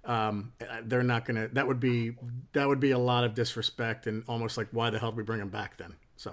[0.07, 0.53] um,
[0.85, 1.49] they're not gonna.
[1.49, 2.17] That would be
[2.53, 5.25] that would be a lot of disrespect and almost like why the hell did we
[5.25, 5.95] bring him back then?
[6.17, 6.33] So,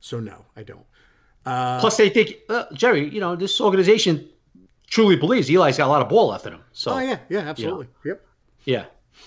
[0.00, 0.84] so no, I don't.
[1.44, 3.08] Uh, Plus, they think uh, Jerry.
[3.08, 4.28] You know, this organization
[4.88, 6.62] truly believes Eli's got a lot of ball left in him.
[6.72, 8.16] So, oh yeah, yeah, absolutely, you know.
[8.16, 8.26] yep,
[8.64, 8.84] yeah.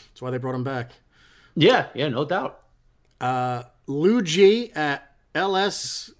[0.09, 0.91] That's why they brought him back.
[1.55, 2.61] Yeah, yeah, no doubt.
[3.19, 3.63] Uh,
[4.75, 6.11] at LS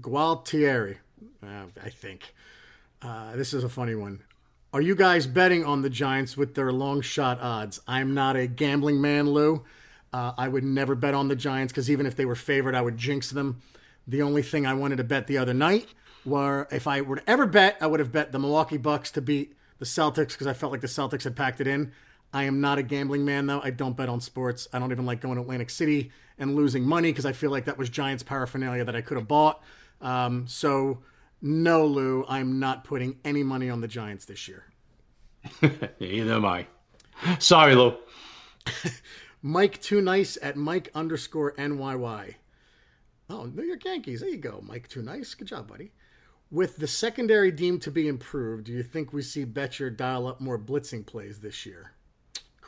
[0.00, 0.96] Gualtieri,
[1.42, 2.34] uh, I think.
[3.00, 4.22] Uh, this is a funny one.
[4.72, 7.80] Are you guys betting on the Giants with their long shot odds?
[7.86, 9.64] I'm not a gambling man, Lou.
[10.12, 12.82] Uh, I would never bet on the Giants because even if they were favored, I
[12.82, 13.60] would jinx them.
[14.06, 15.86] The only thing I wanted to bet the other night
[16.24, 19.22] were if I were to ever bet, I would have bet the Milwaukee Bucks to
[19.22, 21.92] beat the Celtics because I felt like the Celtics had packed it in.
[22.32, 23.60] I am not a gambling man, though.
[23.62, 24.68] I don't bet on sports.
[24.72, 27.64] I don't even like going to Atlantic City and losing money because I feel like
[27.64, 29.62] that was Giants paraphernalia that I could have bought.
[30.00, 30.98] Um, so
[31.40, 34.64] no, Lou, I'm not putting any money on the Giants this year.
[36.00, 36.66] Neither am I.
[37.38, 37.96] Sorry, Lou.
[39.42, 42.34] Mike Too Nice at Mike underscore NYY.
[43.30, 44.20] Oh, New York Yankees.
[44.20, 45.34] There you go, Mike Too Nice.
[45.34, 45.92] Good job, buddy.
[46.50, 50.40] With the secondary deemed to be improved, do you think we see Bettcher dial up
[50.40, 51.92] more blitzing plays this year?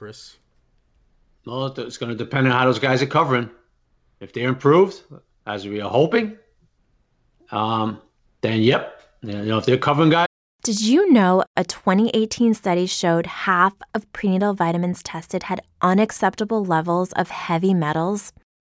[0.01, 0.39] Chris?
[1.45, 3.51] Well, it's going to depend on how those guys are covering.
[4.19, 5.03] If they're improved,
[5.47, 6.39] as we are hoping,
[7.51, 8.01] um,
[8.41, 9.03] then yep.
[9.21, 10.27] You know, if they're covering guys.
[10.63, 17.13] Did you know a 2018 study showed half of prenatal vitamins tested had unacceptable levels
[17.13, 18.33] of heavy metals?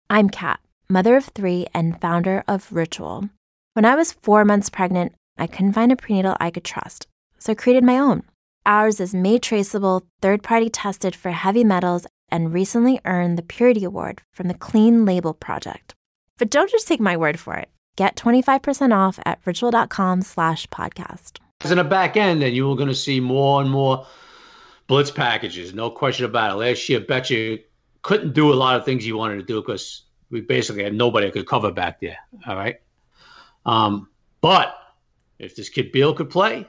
[0.08, 3.30] I'm Kat, mother of three and founder of Ritual.
[3.72, 7.50] When I was four months pregnant, I couldn't find a prenatal I could trust, so
[7.50, 8.22] I created my own.
[8.66, 13.84] Ours is made traceable, third party tested for heavy metals, and recently earned the Purity
[13.84, 15.94] Award from the Clean Label Project.
[16.36, 17.70] But don't just take my word for it.
[17.94, 21.38] Get 25% off at ritual.com slash podcast.
[21.60, 24.04] As in the back end, and you were going to see more and more
[24.88, 26.54] blitz packages, no question about it.
[26.56, 27.60] Last year, bet you
[28.02, 31.28] couldn't do a lot of things you wanted to do because we basically had nobody
[31.28, 32.18] that could cover back there.
[32.48, 32.80] All right.
[33.64, 34.08] Um,
[34.40, 34.74] but
[35.38, 36.68] if this kid Beal could play,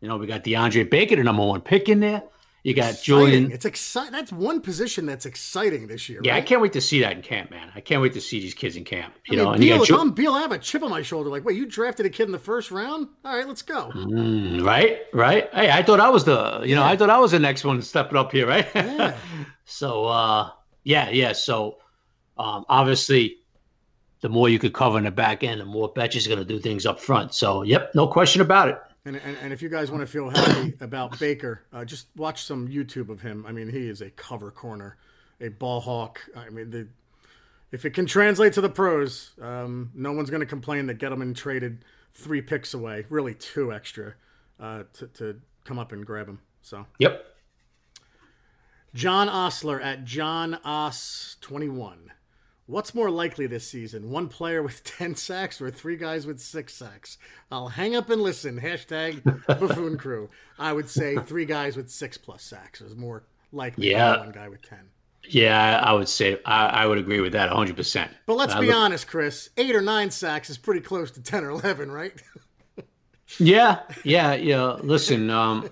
[0.00, 2.22] you know, we got DeAndre Baker, the number one pick in there.
[2.62, 3.04] You got exciting.
[3.04, 3.52] Julian.
[3.52, 4.10] It's exciting.
[4.10, 6.20] That's one position that's exciting this year.
[6.24, 6.42] Yeah, right?
[6.42, 7.70] I can't wait to see that in camp, man.
[7.76, 9.14] I can't wait to see these kids in camp.
[9.28, 11.02] You I know, mean, Beal, if Ju- I'm Beal, I have a chip on my
[11.02, 11.30] shoulder.
[11.30, 13.06] Like, wait, you drafted a kid in the first round?
[13.24, 13.92] All right, let's go.
[13.94, 15.48] Mm, right, right.
[15.54, 17.80] Hey, I thought I was the, you know, I thought I was the next one
[17.82, 18.66] stepping up here, right?
[18.74, 19.16] Yeah.
[19.64, 20.50] so, uh,
[20.82, 21.34] yeah, yeah.
[21.34, 21.78] So,
[22.36, 23.36] um, obviously,
[24.22, 26.58] the more you could cover in the back end, the more Bettcher's going to do
[26.58, 27.32] things up front.
[27.32, 28.78] So, yep, no question about it.
[29.06, 32.42] And, and, and, if you guys want to feel happy about Baker, uh, just watch
[32.42, 33.46] some YouTube of him.
[33.46, 34.96] I mean, he is a cover corner,
[35.40, 36.20] a ball hawk.
[36.36, 36.88] I mean, the,
[37.70, 41.36] if it can translate to the pros, um, no one's going to complain that Gettleman
[41.36, 44.14] traded three picks away, really two extra,
[44.58, 46.40] uh, to, to come up and grab him.
[46.62, 47.24] So, yep.
[48.92, 52.10] John Osler at John Os 21.
[52.66, 54.10] What's more likely this season?
[54.10, 57.16] One player with 10 sacks or three guys with six sacks?
[57.50, 58.60] I'll hang up and listen.
[58.60, 60.28] Hashtag buffoon crew.
[60.58, 64.12] I would say three guys with six plus sacks is more likely yeah.
[64.12, 64.78] than one guy with 10.
[65.28, 68.08] Yeah, I would say I, I would agree with that 100%.
[68.26, 69.50] But let's be look- honest, Chris.
[69.56, 72.12] Eight or nine sacks is pretty close to 10 or 11, right?
[73.38, 74.74] Yeah, yeah, yeah.
[74.82, 75.68] Listen, um,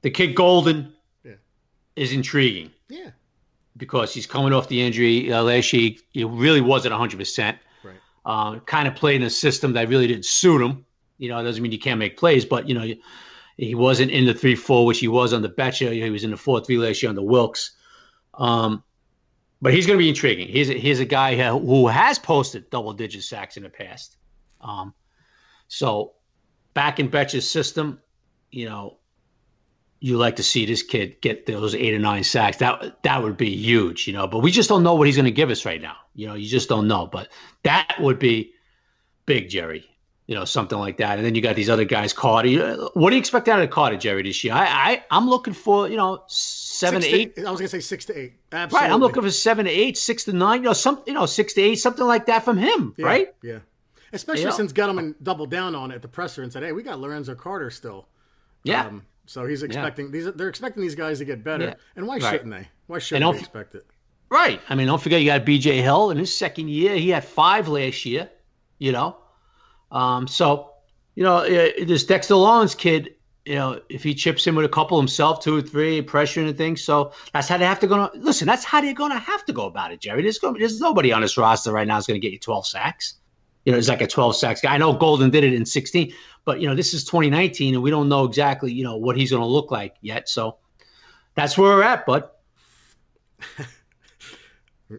[0.00, 1.34] the kid Golden Yeah.
[1.96, 3.10] is intriguing Yeah.
[3.78, 5.92] Because he's coming off the injury uh, last year.
[6.10, 7.58] He really wasn't 100%.
[7.82, 7.94] Right.
[8.26, 10.84] Uh, kind of played in a system that really didn't suit him.
[11.16, 12.86] You know, it doesn't mean you can't make plays, but, you know,
[13.56, 15.92] he wasn't in the 3 4, which he was on the Bettcher.
[15.92, 17.72] He was in the 4 3 last year on the Wilks.
[18.34, 18.84] Um,
[19.60, 20.48] but he's going to be intriguing.
[20.48, 24.16] He's a, he's a guy who has posted double digit sacks in the past.
[24.60, 24.94] Um,
[25.66, 26.14] so
[26.74, 28.00] back in Bettcher's system,
[28.52, 28.97] you know,
[30.00, 32.58] you like to see this kid get those eight or nine sacks.
[32.58, 34.26] That that would be huge, you know.
[34.26, 35.96] But we just don't know what he's going to give us right now.
[36.14, 37.06] You know, you just don't know.
[37.06, 37.28] But
[37.64, 38.52] that would be
[39.26, 39.84] big, Jerry.
[40.26, 41.16] You know, something like that.
[41.16, 42.76] And then you got these other guys, Carter.
[42.92, 44.52] What do you expect out of Carter, Jerry, this year?
[44.52, 47.38] I, I I'm looking for you know seven to eight.
[47.38, 48.34] I was gonna say six to eight.
[48.52, 48.86] Absolutely.
[48.86, 50.60] Right, I'm looking for seven to eight, six to nine.
[50.60, 52.94] You know, some you know six to eight, something like that from him.
[52.96, 53.34] Yeah, Right?
[53.42, 53.58] Yeah.
[54.12, 54.56] Especially You know?
[54.56, 57.34] since Gettleman doubled down on it at the presser and said, "Hey, we got Lorenzo
[57.34, 58.06] Carter still."
[58.64, 58.86] Yeah.
[58.86, 60.32] Um, so he's expecting these.
[60.32, 61.64] They're expecting these guys to get better.
[61.66, 61.74] Yeah.
[61.96, 62.30] And why Right.
[62.32, 62.68] shouldn't they?
[62.86, 63.86] Why shouldn't they expect it?
[64.30, 64.60] Right.
[64.68, 66.96] I mean, don't forget you got BJ Hill in his second year.
[66.96, 68.30] He had five last year,
[68.78, 69.16] you know.
[69.90, 70.72] Um, so,
[71.14, 73.14] you know, uh, this Dexter Lawrence kid,
[73.44, 76.56] you know, if he chips in with a couple himself, two or three, pressure and
[76.56, 76.82] things.
[76.82, 78.10] So that's how they have to go.
[78.14, 80.22] Listen, that's how they're going to have to go about it, Jerry.
[80.22, 82.66] There's, going, there's nobody on this roster right now is going to get you 12
[82.66, 83.14] sacks.
[83.64, 84.74] You know, it's like a 12 sacks guy.
[84.74, 86.12] I know Golden did it in 16,
[86.44, 89.30] but, you know, this is 2019 and we don't know exactly, you know, what he's
[89.30, 90.28] going to look like yet.
[90.28, 90.56] So
[91.34, 92.28] that's where we're at, bud.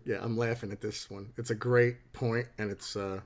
[0.05, 1.33] Yeah, I'm laughing at this one.
[1.37, 3.21] It's a great point and it's uh,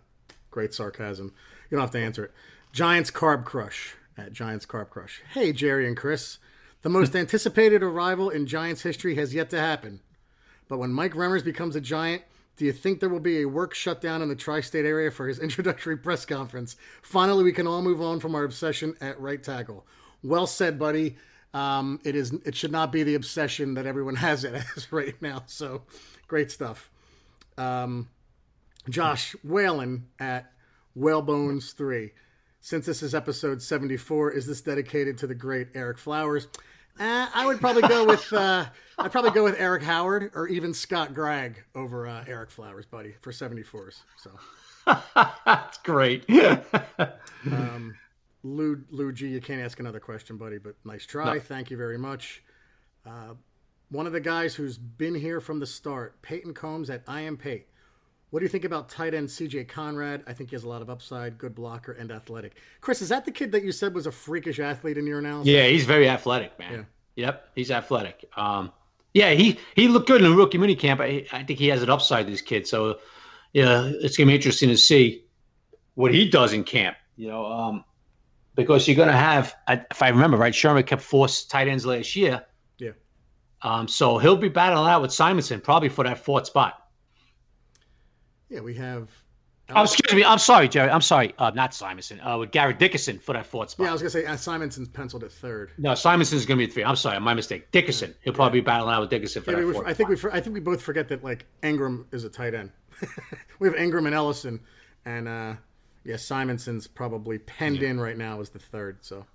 [0.49, 1.33] great sarcasm.
[1.69, 2.31] You don't have to answer it.
[2.71, 5.21] Giants Carb Crush at Giants Carb Crush.
[5.33, 6.37] Hey, Jerry and Chris.
[6.81, 9.99] The most anticipated arrival in Giants history has yet to happen.
[10.69, 12.23] But when Mike Remmers becomes a Giant,
[12.55, 15.27] do you think there will be a work shutdown in the tri state area for
[15.27, 16.75] his introductory press conference?
[17.01, 19.85] Finally, we can all move on from our obsession at right tackle.
[20.23, 21.17] Well said, buddy.
[21.53, 22.33] Um, it is.
[22.45, 25.43] It should not be the obsession that everyone has it as right now.
[25.45, 25.83] So,
[26.27, 26.89] great stuff.
[27.57, 28.09] Um,
[28.89, 30.51] Josh Whalen at
[30.95, 32.11] Whalebones Three.
[32.61, 36.47] Since this is episode seventy-four, is this dedicated to the great Ereck Flowers?
[36.99, 38.65] Uh, I would probably go with uh,
[38.97, 43.15] I'd probably go with Eric Howard or even Scott Gragg over uh, Ereck Flowers, buddy,
[43.21, 44.01] for 74s.
[44.17, 44.31] So
[45.45, 46.29] That's great.
[47.51, 47.95] um,
[48.43, 51.35] Lou Lou G, you can't ask another question, buddy, but nice try.
[51.35, 51.39] No.
[51.39, 52.43] Thank you very much.
[53.05, 53.35] Uh,
[53.89, 57.37] one of the guys who's been here from the start, Peyton Combs at I am
[57.37, 57.67] Pate.
[58.33, 60.23] What do you think about tight end CJ Conrad?
[60.25, 62.55] I think he has a lot of upside, good blocker, and athletic.
[62.81, 65.53] Chris, is that the kid that you said was a freakish athlete in your analysis?
[65.53, 66.87] yeah, he's very athletic, man.
[67.15, 68.27] Yep, he's athletic.
[68.35, 68.71] Um,
[69.13, 70.99] yeah, he he looked good in the rookie mini camp.
[70.99, 72.65] I, I think he has an upside, this kid.
[72.65, 72.97] So,
[73.53, 75.25] yeah, it's gonna be interesting to see
[75.93, 76.97] what he does in camp.
[77.17, 77.85] You know, um,
[78.55, 82.43] because you're gonna have, if I remember right, Shurmur kept four tight ends last year.
[82.79, 82.93] Yeah.
[83.61, 86.82] Um, so he'll be battling out with Simonson probably for that fourth spot.
[88.49, 89.09] Yeah, we have.
[89.69, 90.25] Oh, excuse me.
[90.25, 90.89] I'm sorry, Jerry.
[90.89, 91.33] I'm sorry.
[91.37, 92.19] Uh, not Simonson.
[92.19, 93.85] Uh, with Garrett Dickerson for that fourth spot.
[93.85, 95.71] Yeah, I was gonna say uh, Simonson's penciled at third.
[95.77, 96.83] No, Simonson's going to be three.
[96.83, 97.71] I'm sorry, my mistake.
[97.71, 98.13] Dickerson.
[98.23, 100.15] He'll probably be battling out with Dickerson for Yeah, that we, fourth I think we
[100.17, 100.33] spot.
[100.33, 102.71] I think we I think we both forget that like Engram is a tight end.
[103.59, 104.59] we have Engram and Ellison,
[105.05, 105.53] and uh,
[106.03, 108.97] yeah, Simonson's probably penned in right now as the third.
[109.01, 109.25] So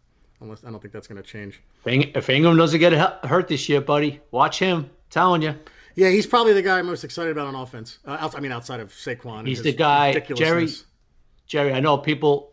[0.41, 1.63] unless I don't think that's going to change.
[1.85, 2.93] If Ing- Engram doesn't get
[3.25, 4.91] hurt this year, buddy, watch him.
[5.11, 5.55] Telling you,
[5.99, 7.99] Yeah, he's probably the guy I'm most excited about on offense.
[8.07, 9.49] Uh, outs- I mean, outside of Saquon.
[9.49, 10.85] He's the guy, ridiculousness.
[11.49, 11.73] Jerry.
[11.73, 12.53] I know people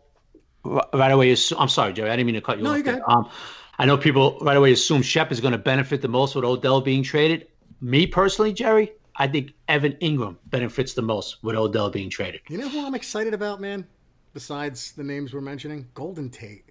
[0.64, 1.30] right away.
[1.30, 2.10] Assume, I'm sorry, Jerry.
[2.10, 2.84] I didn't mean to cut you No, off.
[2.84, 3.00] you.
[3.06, 3.30] Um,
[3.78, 6.80] I know people right away assume Shep is going to benefit the most with Odell
[6.80, 7.46] being traded.
[7.80, 12.40] Me personally, Jerry, I think Evan Engram benefits the most with Odell being traded.
[12.48, 13.86] You know who I'm excited about, man?
[14.34, 16.64] Besides the names we're mentioning, Golden Tate.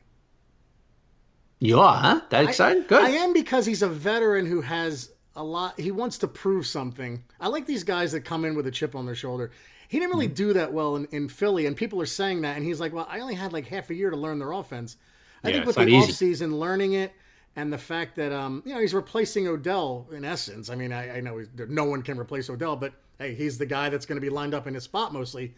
[1.60, 2.22] You are, huh?
[2.32, 2.90] That excited?
[2.90, 3.02] Good.
[3.02, 5.80] I am because he's a veteran who has a lot.
[5.80, 7.24] He wants to prove something.
[7.39, 9.52] I like these guys that come in with a chip on their shoulder.
[9.88, 10.15] He didn't Mm-hmm.
[10.15, 12.58] really do that well in, in Philly, and people are saying that.
[12.58, 14.98] And he's like, "Well, I only had like half a year to learn their offense."
[15.43, 16.17] I Yeah, think with the not easy.
[16.17, 17.13] offseason, learning it,
[17.56, 20.69] and the fact that um, you know he's replacing Odell in essence.
[20.69, 23.89] I mean, I, I know no one can replace Odell, but hey, he's the guy
[23.89, 25.54] that's going to be lined up in his spot mostly.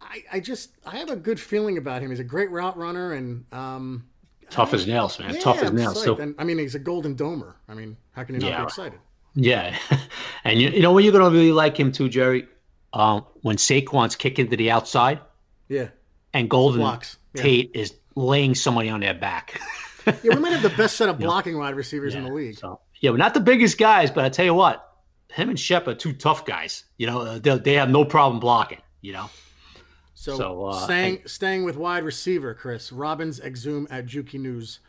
[0.00, 2.10] I, I just I have a good feeling about him.
[2.10, 4.06] He's a great route runner, and um,
[4.50, 5.34] Tough as nails, man.
[5.34, 6.02] yeah, Tough as nails.
[6.02, 7.54] So And, I mean, he's a golden domer.
[7.68, 8.58] I mean, how can you not Yeah.
[8.58, 8.98] be excited?
[9.34, 9.76] Yeah,
[10.44, 12.46] and you, you know when you're gonna really like him too, Jerry,
[12.92, 15.20] um, when Saquon's kicking to the outside
[15.68, 15.88] Yeah.
[16.34, 17.42] and Golden Blocks, yeah.
[17.42, 19.60] Tate is laying somebody on their back.
[20.24, 22.56] Yeah, we might have the best set of blocking wide receivers in the league.
[22.58, 24.84] So yeah, we're not the biggest guys, but I tell you what,
[25.28, 26.84] him and Shep are two tough guys.
[26.96, 28.80] You know, uh, they they have no problem blocking.
[29.02, 29.30] You know,
[30.20, 34.80] So, So, uh, staying staying with wide receiver, Chris Robbins exhume at Juki News.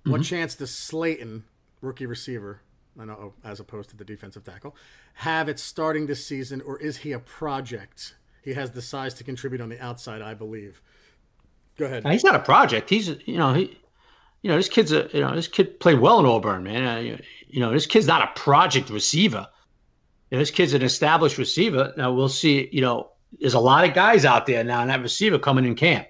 [0.00, 0.10] Mm-hmm.
[0.10, 1.44] What chance does Slayton,
[1.80, 2.62] rookie receiver,
[2.98, 4.74] I know as opposed to the defensive tackle,
[5.14, 8.16] have it starting this season, or is he a project?
[8.42, 10.82] He has the size to contribute on the outside, I believe.
[11.78, 12.04] Go ahead.
[12.08, 12.90] He's not a project.
[12.90, 13.78] He's you know he,
[14.42, 16.82] you know this kid's a you know this kid played well in Auburn, man.
[16.84, 19.46] Uh, you know this kid's not a project receiver.
[20.30, 21.94] You know, this kid's an established receiver.
[21.96, 22.68] Now we'll see.
[22.72, 25.74] You know, there's a lot of guys out there now in that receiver coming in
[25.74, 26.06] camp,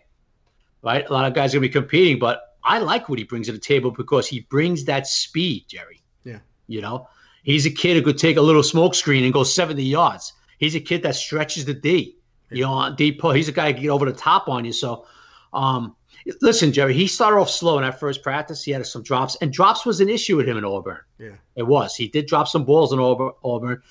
[0.82, 1.08] right?
[1.08, 3.52] A lot of guys are gonna be competing, but I like what he brings to
[3.52, 6.02] the table because he brings that speed, Jerry.
[6.24, 6.38] Yeah.
[6.66, 7.08] You know,
[7.42, 10.32] he's a kid who could take a little smoke screen and go 70 yards.
[10.58, 12.16] He's a kid that stretches the D.
[12.50, 13.30] You know, on deep pull.
[13.30, 14.72] He's a guy who can get over the top on you.
[14.72, 15.06] So,
[15.52, 15.94] um,
[16.42, 18.64] listen, Jerry, he started off slow in that first practice.
[18.64, 20.98] He had some drops, and drops was an issue with him in Auburn.
[21.18, 21.36] Yeah.
[21.54, 21.94] It was.
[21.94, 23.82] He did drop some balls in Auburn, Auburn,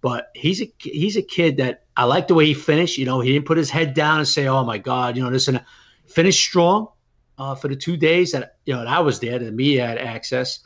[0.00, 2.98] but he's a he's a kid that I like the way he finished.
[2.98, 5.30] You know, he didn't put his head down and say, "Oh my God," you know,
[5.30, 5.60] this and.
[6.08, 6.88] Finished strong
[7.36, 9.38] uh, for the two days that you know that I was there.
[9.38, 10.60] The media had access,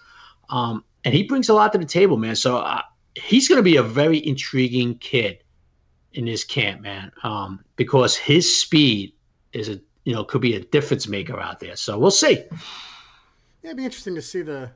[0.51, 2.37] um, and he brings a lot to the table, man.
[2.37, 2.83] So uh,
[3.17, 5.43] he's going to be a very intriguing kid
[6.13, 9.15] in this camp, man, um, because his speed
[9.53, 11.75] is a you know could be a difference maker out there.
[11.75, 12.45] So we'll see.
[13.63, 14.71] Yeah, it'd be interesting to see the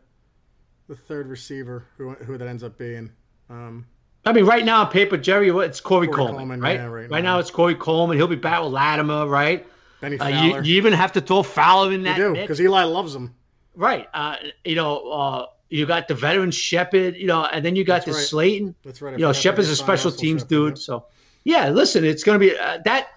[0.88, 3.12] the third receiver who who that ends up being.
[3.49, 3.87] Um,
[4.27, 6.75] I mean, right now on paper, Jerry, what- it's Corey, Corey Coleman, Coleman, right?
[6.77, 7.35] yeah, right right now.
[7.35, 8.17] now it's Corey Coleman.
[8.17, 9.67] He'll be back with Latimer, right?
[10.01, 12.85] Bennie Uh, you, you even have to throw Fowler in You that do because Eli
[12.85, 13.35] loves him.
[13.75, 14.09] right?
[14.12, 18.05] Uh, you know, uh, you got the veteran Shepard, you know, and then you got
[18.05, 18.21] That's the right.
[18.21, 18.75] Slayton.
[18.85, 19.15] That's right.
[19.15, 20.73] I You know, Shepard's a special teams Shepard, dude.
[20.79, 20.83] yeah.
[20.83, 21.07] So,
[21.45, 23.09] yeah, listen, it's going to be uh, that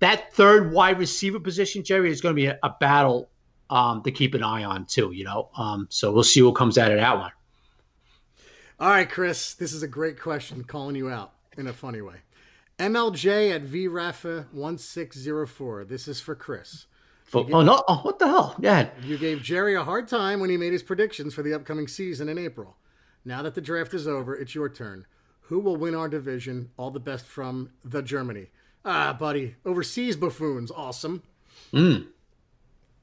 [0.00, 3.28] that third wide receiver position, Jerry, is going to be a, a battle
[3.68, 5.12] um, to keep an eye on too.
[5.12, 7.32] You know, um, so we'll see what comes out of that one.
[8.80, 10.64] All right, Chris, this is a great question.
[10.64, 12.14] Calling you out in a funny way.
[12.78, 15.86] MLJ at VRAFA1604.
[15.86, 16.86] This is for Chris.
[17.24, 17.84] For, oh no!
[17.86, 18.56] Oh, what the hell?
[18.58, 21.88] Yeah, You gave Jerry a hard time when he made his predictions for the upcoming
[21.88, 22.78] season in April.
[23.22, 25.04] Now that the draft is over, it's your turn.
[25.42, 26.70] Who will win our division?
[26.78, 28.46] All the best from the Germany.
[28.84, 31.22] Ah, buddy, overseas buffoons, awesome.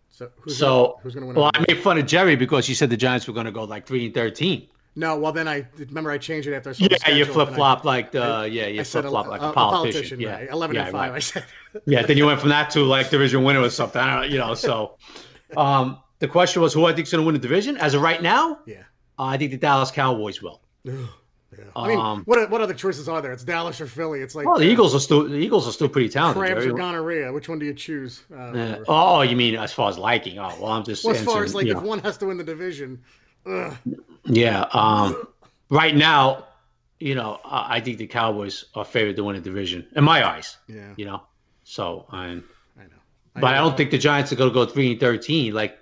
[0.10, 0.58] So who's.
[0.58, 1.36] So, gonna, who's going to win?
[1.36, 3.52] well, our I made fun of Jerry because he said the Giants were going to
[3.52, 4.68] go like three and thirteen.
[4.98, 7.50] No, well then I remember I changed it after I saw the Yeah, you flip
[7.54, 10.18] flop like the yeah, you flip flop like a, a politician.
[10.20, 10.44] right?
[10.46, 11.12] Yeah, Eleven yeah, and five.
[11.12, 11.16] right.
[11.18, 11.46] I said.
[11.86, 14.02] Yeah, then you went from that to like division winner or something.
[14.02, 14.54] I don't know, you know.
[14.56, 14.98] So,
[15.56, 17.78] um, the question was who I think is going to win the division.
[17.78, 18.78] As of right now, yeah.
[19.20, 20.62] uh, I think the Dallas Cowboys will.
[20.84, 20.94] Yeah.
[21.76, 23.32] I mean, Um, what what other choices are there?
[23.32, 24.20] It's Dallas or Philly.
[24.22, 26.42] It's like Well, the Eagles are still the Eagles are still pretty talented.
[26.42, 26.74] crabs Jerry.
[26.74, 27.32] or gonorrhea.
[27.32, 28.24] Which one do you choose?
[28.32, 30.40] Uh, Uh, oh, you mean as far as liking?
[30.40, 31.88] Oh, well, I'm just well, as far as like you if know.
[31.88, 33.02] one has to win the division.
[34.26, 34.66] Yeah.
[34.72, 35.28] Um,
[35.70, 36.46] right now,
[37.00, 40.28] you know, I I think the Cowboys are favored to win the division in my
[40.28, 40.58] eyes.
[40.68, 41.22] yeah, You know,
[41.64, 42.44] so I'm.
[42.80, 42.90] I know.
[43.36, 45.78] But I don't think the Giants are going to go three and thirteen like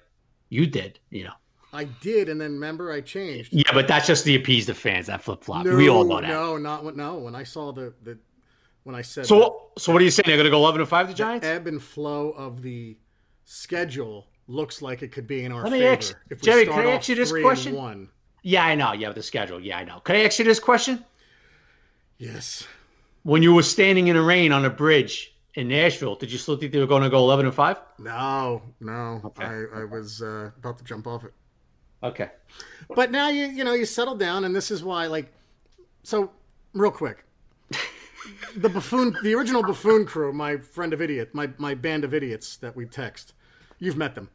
[0.49, 0.99] you did.
[1.09, 1.33] You know.
[1.73, 3.51] I did, and then remember I changed.
[3.51, 5.07] Yeah, but that's just to appease the fans.
[5.07, 5.65] That flip flop.
[5.65, 6.27] No, we all know that.
[6.27, 7.15] no, not when no.
[7.15, 8.17] When I saw the the
[8.83, 10.25] when I said So, so what are you saying?
[10.27, 11.07] They're going to go eleven and five.
[11.07, 11.45] The the Giants.
[11.45, 12.97] ebb and flow of the
[13.43, 15.93] schedule looks like it could be in our Let me favor.
[15.97, 17.75] ask- if we Jerry, start can I ask you this question?
[17.75, 18.09] One.
[18.43, 18.93] Yeah, I know.
[18.93, 19.59] Yeah, the schedule.
[19.59, 19.99] Yeah, I know.
[20.01, 21.03] Can I ask you this question?
[22.17, 22.67] Yes.
[23.23, 26.55] When you were standing in the rain on a bridge in Nashville, did you still
[26.55, 27.77] think they were going to go eleven and five?
[27.97, 29.21] No, no.
[29.25, 29.43] Okay.
[29.43, 31.33] I, I was uh, about to jump off it.
[32.03, 32.29] Okay.
[32.95, 35.33] But now you you know you settle down, and this is why like
[36.03, 36.31] so
[36.73, 37.25] real quick.
[38.57, 42.57] The buffoon, the original buffoon crew, my friend of idiot, my my band of idiots
[42.57, 43.33] that we text.
[43.79, 44.29] You've met them.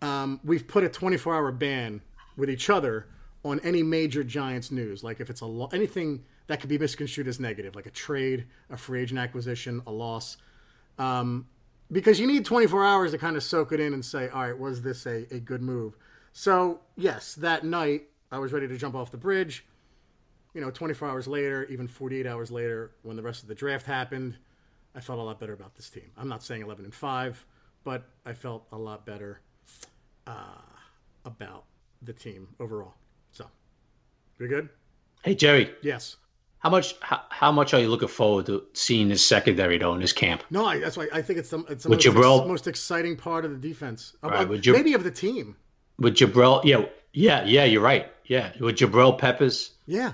[0.00, 2.02] Um, we've put a 24 hour ban
[2.36, 3.06] with each other
[3.44, 5.02] on any major Giants news.
[5.02, 8.46] Like if it's a lo- anything that could be misconstrued as negative, like a trade,
[8.70, 10.36] a free agent acquisition, a loss.
[10.98, 11.46] Um,
[11.90, 14.58] because you need 24 hours to kind of soak it in and say, all right,
[14.58, 15.96] was this a, a good move?
[16.32, 19.64] So, yes, that night I was ready to jump off the bridge.
[20.54, 23.86] You know, 24 hours later, even 48 hours later, when the rest of the draft
[23.86, 24.36] happened,
[24.94, 26.10] I felt a lot better about this team.
[26.16, 27.46] I'm not saying 11 and 5,
[27.88, 29.40] but I felt a lot better
[30.26, 30.32] uh,
[31.24, 31.64] about
[32.02, 32.92] the team overall.
[33.32, 33.46] So,
[34.38, 34.68] we good?
[35.22, 36.16] Hey Jerry, Yes.
[36.58, 40.02] how much how, how much are you looking forward to seeing this secondary though in
[40.02, 40.42] this camp?
[40.50, 43.16] No, I, that's why I think it's the, it's the With most, Jabril- most exciting
[43.16, 44.14] part of the defense.
[44.22, 45.56] Right, Jab- maybe of the team.
[45.98, 46.84] With Jabril, yeah,
[47.14, 48.12] yeah, yeah, you're right.
[48.26, 50.12] Yeah, with Jabril Peppers, Yeah.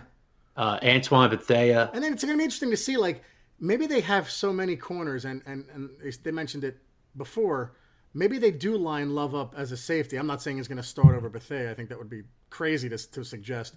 [0.56, 1.90] uh, Antoine Bethea.
[1.92, 3.24] And then it's going to be interesting to see, like,
[3.58, 6.78] maybe they have so many corners, and, and, and they- they mentioned it
[7.16, 7.72] before.
[8.12, 10.16] Maybe they do line Love up as a safety.
[10.16, 11.70] I'm not saying he's going to start over Bethea.
[11.70, 13.76] I think that would be crazy to, to suggest.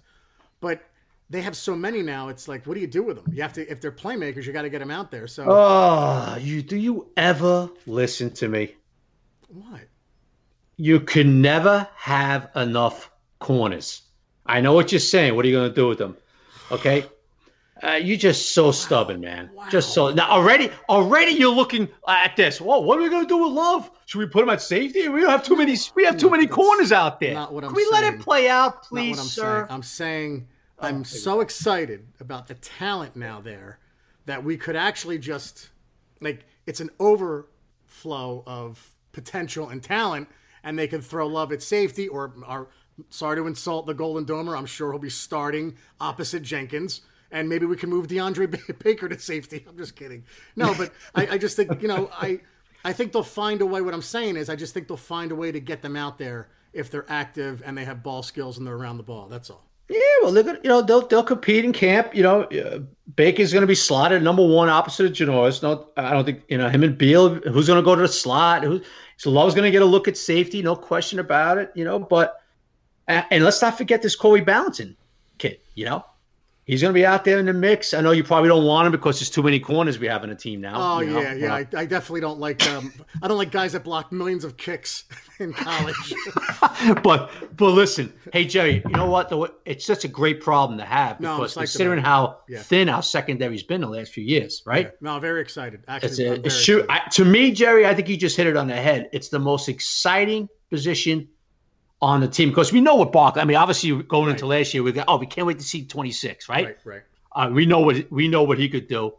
[0.60, 0.82] But
[1.30, 2.28] they have so many now.
[2.28, 3.32] It's like, what do you do with them?
[3.34, 5.26] You have to, if they're playmakers, you got to get them out there.
[5.26, 8.74] So, Oh, you do you ever listen to me?
[9.48, 9.80] what?
[10.76, 13.10] You can never have enough
[13.40, 14.02] corners.
[14.46, 15.34] I know what you're saying.
[15.34, 16.16] What are you going to do with them?
[16.70, 17.04] Okay.
[17.82, 19.50] Uh, you're just so stubborn, man.
[19.70, 22.60] Just so now already, already you're looking at this.
[22.60, 23.90] Whoa, what are we gonna do with Love?
[24.06, 25.08] Should we put him at safety?
[25.08, 25.76] We don't have too many.
[25.94, 27.34] We have too many That's corners out there.
[27.34, 29.42] not what I'm Can we let it play out, Not please, what I'm sir?
[29.42, 29.66] saying.
[29.70, 30.48] I'm saying
[30.80, 33.78] I'm so excited about the talent now there
[34.26, 35.70] that we could actually just
[36.20, 40.28] like it's an overflow of potential and talent,
[40.64, 42.68] and they could throw love at safety or are
[43.10, 44.56] sorry to insult the Golden Domer.
[44.58, 47.02] I'm sure he'll be starting opposite Jenkins.
[47.30, 49.64] And maybe we can move DeAndre Baker to safety.
[49.68, 50.24] I'm just kidding.
[50.56, 52.40] No, but I, I just think you know I
[52.84, 53.80] I think they'll find a way.
[53.82, 56.18] What I'm saying is, I just think they'll find a way to get them out
[56.18, 59.28] there if they're active and they have ball skills and they're around the ball.
[59.28, 59.68] That's all.
[59.88, 62.14] Yeah, well, they're gonna, you know, they'll they'll compete in camp.
[62.14, 62.80] You know, uh,
[63.16, 65.62] Baker's going to be slotted number one opposite of Janoris.
[65.62, 67.34] No, I don't think you know him and Beal.
[67.36, 68.64] Who's going to go to the slot?
[68.64, 68.82] Who?
[69.16, 71.72] So Love's going to get a look at safety, no question about it.
[71.74, 72.42] You know, but
[73.06, 74.94] and and let's not forget this Corey Ballentine
[75.38, 75.58] kid.
[75.74, 76.04] You know,
[76.68, 77.94] he's going to be out there in the mix.
[77.94, 80.30] I know you probably don't want him because there's too many corners we have in
[80.30, 80.74] the team now.
[80.76, 81.20] Oh you know?
[81.20, 81.54] yeah, yeah.
[81.54, 82.64] I, I definitely don't like.
[82.68, 85.04] Um, I don't like guys that block millions of kicks
[85.40, 86.14] in college.
[87.02, 89.28] but but listen, hey Jerry, you know what?
[89.30, 92.62] Though it's such a great problem to have because psyched considering how Yeah.
[92.62, 94.92] thin our secondary's been the last few years, right?
[95.00, 95.82] no, very excited.
[95.88, 97.02] Actually, a, very shoot, excited.
[97.06, 97.86] I, to me, Jerry.
[97.86, 99.08] I think you just hit it on the head.
[99.12, 101.28] It's the most exciting position
[102.00, 103.42] on the team because we know what Barkley.
[103.42, 105.84] I mean, obviously going into last year, we got oh, we can't wait to see
[105.84, 106.64] 26, right?
[106.66, 107.02] right, right.
[107.32, 109.12] Uh, we know what we know what he could do.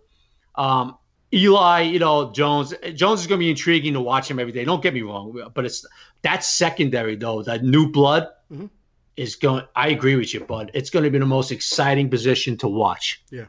[0.56, 0.98] Um,
[1.34, 2.74] Eli, you know Jones.
[2.96, 4.64] Jones is going to be intriguing to watch him every day.
[4.66, 5.86] Don't get me wrong, but it's
[6.24, 7.44] that secondary though.
[7.44, 8.70] That new blood Mhm.
[9.16, 9.64] is going.
[9.76, 10.72] I agree with you, bud.
[10.74, 13.22] It's going to be the most exciting position to watch.
[13.30, 13.46] Yeah.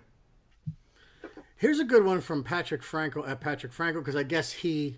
[1.57, 4.97] Here's a good one from Patrick Franco at Patrick Franco because I guess he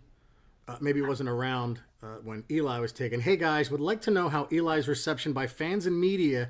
[0.68, 3.20] uh, maybe wasn't around uh, when Eli was taken.
[3.20, 6.48] Hey guys, would like to know how Eli's reception by fans and media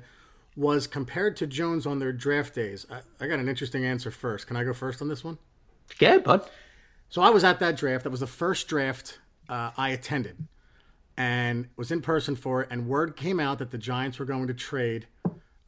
[0.55, 2.85] was compared to Jones on their draft days.
[2.89, 4.47] I, I got an interesting answer first.
[4.47, 5.37] Can I go first on this one?
[5.99, 6.49] Yeah, bud.
[7.09, 8.03] So I was at that draft.
[8.03, 10.37] That was the first draft uh, I attended,
[11.17, 12.69] and was in person for it.
[12.71, 15.07] And word came out that the Giants were going to trade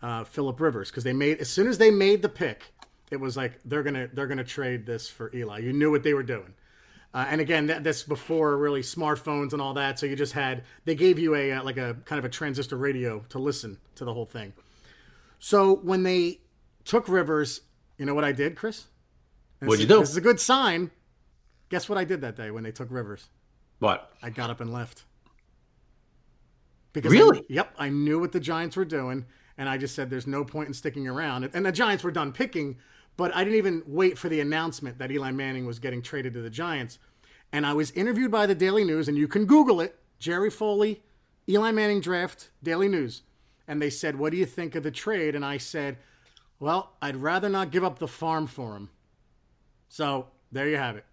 [0.02, 2.64] uh, Philip Rivers because they made as soon as they made the pick,
[3.12, 5.60] it was like they're gonna they're gonna trade this for Eli.
[5.60, 6.54] You knew what they were doing.
[7.16, 9.97] Uh, and again, that, that's before really smartphones and all that.
[9.97, 12.76] So you just had they gave you a uh, like a kind of a transistor
[12.76, 14.51] radio to listen to the whole thing.
[15.39, 16.41] So when they
[16.84, 17.61] took Rivers,
[17.97, 18.84] you know what I did, Chris?
[19.61, 20.01] And What'd this- you do?
[20.01, 20.91] This is a good sign.
[21.70, 23.30] Guess what I did that day when they took Rivers?
[23.80, 24.11] What?
[24.22, 25.05] I got up and left.
[26.91, 27.39] Because Really?
[27.39, 29.26] I, yep, I knew what the Giants were doing,
[29.57, 31.49] and I just said there's no point in sticking around.
[31.53, 32.78] And the Giants were done picking,
[33.18, 36.41] but I didn't even wait for the announcement that Eli Manning was getting traded to
[36.41, 36.99] the Giants.
[37.51, 41.03] And I was interviewed by the Daily News, and you can Google it Jerry Foley,
[41.47, 43.22] Eli Manning draft, Daily News.
[43.68, 45.36] And they said, What do you think of the trade?
[45.36, 45.97] And I said,
[46.59, 48.89] Well, I'd rather not give up the farm for him.
[49.88, 51.05] So there you have it.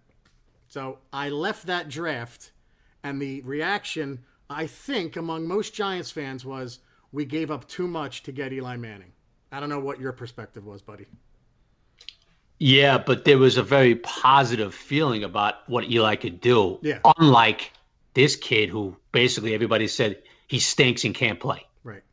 [0.68, 2.52] So I left that draft,
[3.04, 6.80] and the reaction, I think, among most Giants fans was,
[7.12, 9.12] We gave up too much to get Eli Manning.
[9.52, 11.06] I don't know what your perspective was, buddy.
[12.62, 16.78] Yeah, but there was a very positive feeling about what Eli could do.
[16.80, 17.00] Yeah.
[17.18, 17.72] Unlike
[18.14, 21.66] this kid who basically everybody said he stinks and can't play.
[21.82, 22.04] Right.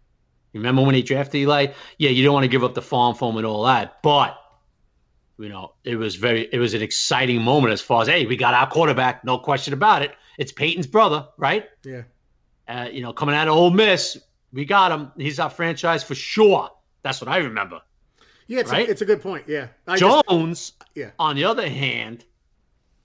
[0.53, 1.67] Remember when he drafted Eli?
[1.99, 4.41] Yeah, you don't want to give up the farm for him and all that, but
[5.37, 8.35] you know, it was very it was an exciting moment as far as hey, we
[8.35, 10.15] got our quarterback, no question about it.
[10.39, 11.69] It's Peyton's brother, right?
[11.85, 12.01] Yeah.
[12.67, 14.17] Uh, you know, coming out of Ole Miss,
[14.51, 15.11] we got him.
[15.15, 16.71] He's our franchise for sure.
[17.03, 17.81] That's what I remember.
[18.49, 18.87] Yeah, it's, Right?
[18.87, 19.45] a, it's a good point.
[19.47, 19.67] Yeah.
[19.87, 21.11] I just- Jones, yeah.
[21.19, 22.25] on the other hand,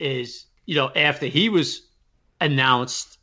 [0.01, 1.83] is you know after he was
[2.41, 3.19] announced,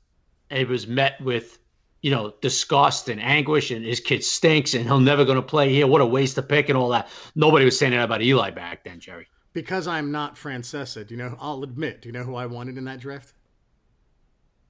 [0.49, 1.57] it was met with
[2.01, 5.73] you know disgust and anguish, and his kid stinks, and he'll never going to play
[5.73, 5.87] here.
[5.87, 7.09] What a waste of pick and all that.
[7.35, 9.27] Nobody was saying that about Eli back then, Jerry.
[9.53, 11.35] because I'm not Francesa, do you know?
[11.41, 13.33] I'll admit, do you know who I wanted in that draft?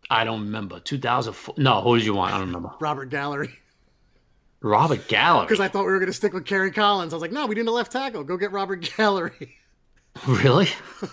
[0.10, 1.56] I don't remember 2004.
[1.58, 2.34] No, who did you want?
[2.34, 2.72] I don't remember.
[2.80, 3.50] Robert Gallery.
[4.62, 5.46] Robert Gallery.
[5.46, 7.14] Because I thought we were going to stick with Kerry Collins.
[7.14, 8.24] I was like, no, we need a left tackle.
[8.24, 9.58] Go get Robert Gallery.
[10.28, 10.68] really?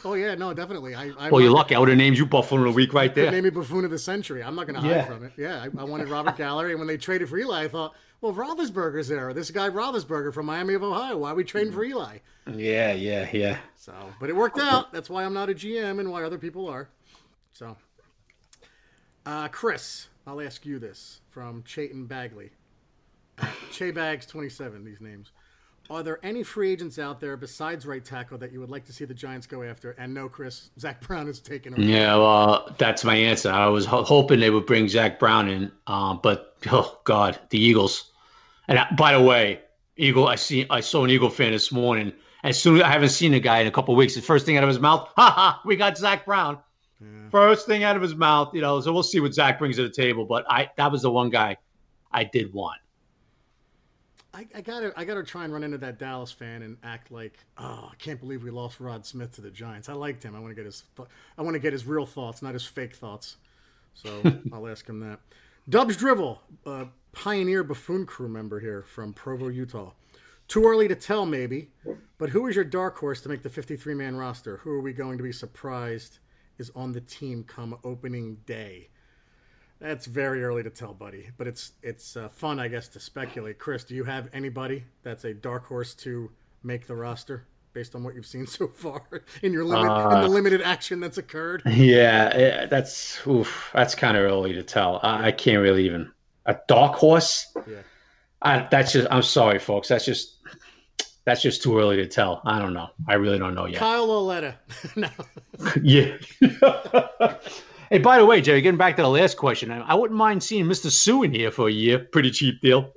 [0.05, 0.95] oh yeah, no, definitely.
[0.95, 1.75] I, I Well, you're lucky.
[1.75, 3.31] I would have named you Buffoon of the Week right there.
[3.31, 4.43] Name me buffoon of the century.
[4.43, 5.05] I'm not going to hide Yeah.
[5.05, 5.33] from it.
[5.37, 8.33] Yeah, I, I wanted Robert Gallery, and when they traded for Eli, I thought, well,
[8.33, 9.33] if Roethlisberger's there.
[9.33, 11.19] This guy Roethlisberger from Miami of Ohio.
[11.19, 12.19] Why are we trading for Eli?
[12.53, 13.59] Yeah, yeah, yeah.
[13.77, 14.93] So, but it worked out.
[14.93, 16.89] That's why I'm not a GM, and why other people are.
[17.53, 17.77] So,
[19.25, 22.51] uh, Chris, I'll ask you this from Chayton Bagley,
[23.73, 24.85] Che Bags 27.
[24.85, 25.31] These names.
[25.91, 28.93] Are there any free agents out there besides right tackle that you would like to
[28.93, 29.93] see the Giants go after?
[29.93, 31.83] And no, Chris, Zach Brown is taken over.
[31.83, 33.51] Yeah, well, that's my answer.
[33.51, 37.59] I was ho- hoping they would bring Zach Brown in, um, but oh god, the
[37.59, 38.13] Eagles.
[38.69, 39.61] And I, by the way,
[39.97, 42.13] Eagle, I see, I saw an Eagle fan this morning.
[42.45, 44.59] As soon as I haven't seen a guy in a couple weeks, the first thing
[44.59, 46.59] out of his mouth, ha ha, we got Zach Brown.
[47.01, 47.31] Yeah.
[47.31, 48.81] First thing out of his mouth, you know.
[48.83, 50.27] So we'll see what Zach brings to the table.
[50.27, 51.57] But I, that was the one guy
[52.13, 52.79] I did want.
[54.39, 57.37] I, I, gotta I gotta try and run into that Dallas fan and act like
[57.57, 59.89] oh I can't believe we lost Rod Smith to the Giants.
[59.89, 60.37] I liked him.
[60.37, 60.85] I want to get his
[61.37, 63.37] I want to get his real thoughts, not his fake thoughts.
[63.95, 64.23] So
[64.53, 65.19] I'll ask him that.
[65.69, 69.91] Dubs Drivel, uh, pioneer buffoon crew member here from Provo, Utah.
[70.47, 71.69] Too early to tell, maybe,
[72.17, 74.59] but who is your dark horse to make the 53 man roster?
[74.59, 76.21] Who are we going to be surprised
[76.57, 78.89] is on the team come opening day?
[79.81, 81.31] That's very early to tell, buddy.
[81.37, 83.59] But it's it's uh, fun, I guess, to speculate.
[83.59, 86.31] Chris, do you have anybody that's a dark horse to
[86.63, 89.03] make the roster based on what you've seen so far
[89.43, 91.63] in your limit uh, in the limited action that's occurred?
[91.67, 95.01] Yeah, that's oof, that's kind of early to tell.
[95.03, 96.11] I, I, can't really even
[96.47, 97.47] a dark horse.
[97.67, 97.83] Yeah,
[98.43, 99.07] I, that's just.
[99.11, 99.89] I'm sorry, folks.
[99.89, 100.39] That's just
[101.25, 102.41] that's just too early to tell.
[102.47, 102.89] I don't know.
[103.07, 103.79] I really don't know yet.
[103.79, 104.57] Kyle Lauletta.
[104.97, 105.09] no.
[105.83, 106.17] yeah.
[107.91, 110.67] Hey, by the way, Jerry, getting back to the last question, I, wouldn't mind seeing
[110.67, 110.91] Mr.
[110.91, 111.99] Suh in here for a year.
[111.99, 112.93] Pretty cheap deal.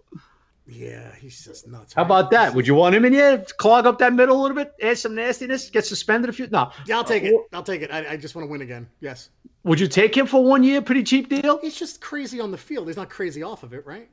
[0.67, 1.93] Yeah, he's just nuts.
[1.93, 2.53] How about that?
[2.53, 3.45] Would you want him in here?
[3.57, 6.47] Clog up that middle a little bit, add some nastiness, get suspended a few?
[6.47, 6.71] No.
[6.85, 7.33] Yeah, I'll take it.
[7.33, 7.91] Uh, I'll take it.
[7.91, 8.87] I, I just want to win again.
[8.99, 9.29] Yes.
[9.63, 10.81] Would you take him for one year?
[10.81, 11.59] Pretty cheap deal?
[11.59, 12.87] He's just crazy on the field.
[12.87, 14.09] He's not crazy off of it, right?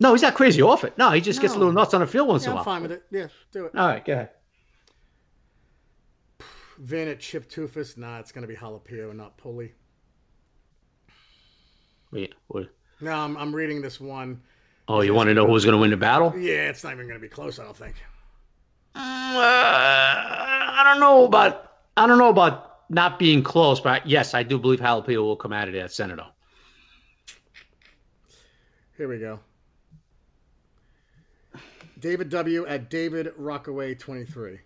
[0.00, 0.96] No, he's not crazy off it.
[0.98, 1.42] No, he just no.
[1.42, 2.60] gets a little nuts on the field once yeah, in a while.
[2.60, 3.04] I'm fine with it.
[3.10, 3.76] Yeah, do it.
[3.76, 4.30] All right, go ahead.
[6.78, 7.96] Vin at Chip Tufus.
[7.96, 9.74] Nah, it's going to be Halapio, not Pulley.
[12.48, 12.68] What?
[13.00, 14.40] No, I'm, I'm reading this one.
[14.86, 16.32] Oh, you want to know who's going to win the battle?
[16.36, 17.58] Yeah, it's not even going to be close.
[17.58, 17.96] I don't think.
[18.94, 21.72] Mm, uh, I don't know about.
[21.96, 25.52] I don't know about not being close, but yes, I do believe Halapio will come
[25.52, 26.18] out of that center.
[28.96, 29.40] Here we go.
[31.98, 32.66] David W.
[32.66, 34.58] at David Rockaway 23.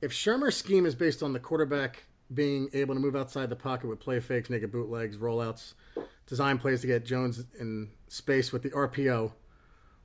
[0.00, 3.86] If Shurmur's scheme is based on the quarterback being able to move outside the pocket
[3.86, 5.74] with play fakes, naked bootlegs, rollouts,
[6.26, 9.32] design plays to get Jones in space with the RPO.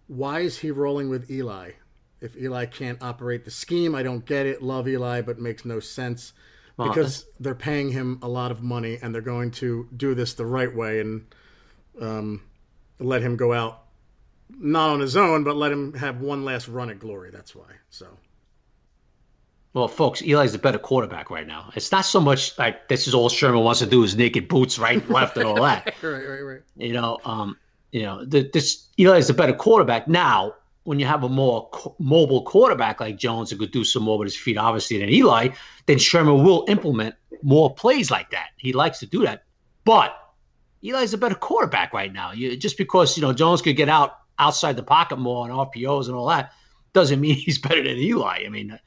[0.08, 1.72] Why is he rolling with Eli?
[2.22, 4.62] If Eli can't operate the scheme, I don't get it.
[4.62, 6.34] Love Eli, but makes no sense
[6.78, 10.46] because they're paying him a lot of money and they're going to do this the
[10.46, 11.26] right way and
[12.02, 12.42] um,
[13.00, 13.84] let him go out
[14.58, 17.32] not on his own, but let him have one last run at glory.
[17.32, 17.68] That's why.
[17.90, 18.08] So.
[19.74, 21.72] Well, folks, Eli's the better quarterback right now.
[21.76, 24.80] It's not so much like this is all Shurmur wants to do is naked boots
[24.80, 25.94] right, left, and all that.
[26.02, 26.62] right, right, right.
[26.76, 27.56] You know, um,
[27.92, 30.54] you know, the, this Eli is the better quarterback now.
[30.84, 34.18] When you have a more co- mobile quarterback like Jones who could do some more
[34.18, 35.50] with his feet, obviously, than Eli,
[35.86, 37.14] then Shurmur will implement
[37.44, 38.50] more plays like that.
[38.58, 39.44] He likes to do that,
[39.86, 40.16] but
[40.84, 42.32] Eli's a better quarterback right now.
[42.32, 46.08] You, just because you know Jones could get out outside the pocket more on RPOs
[46.08, 46.54] and all that
[46.94, 48.44] doesn't mean he's better than Eli.
[48.46, 48.80] I mean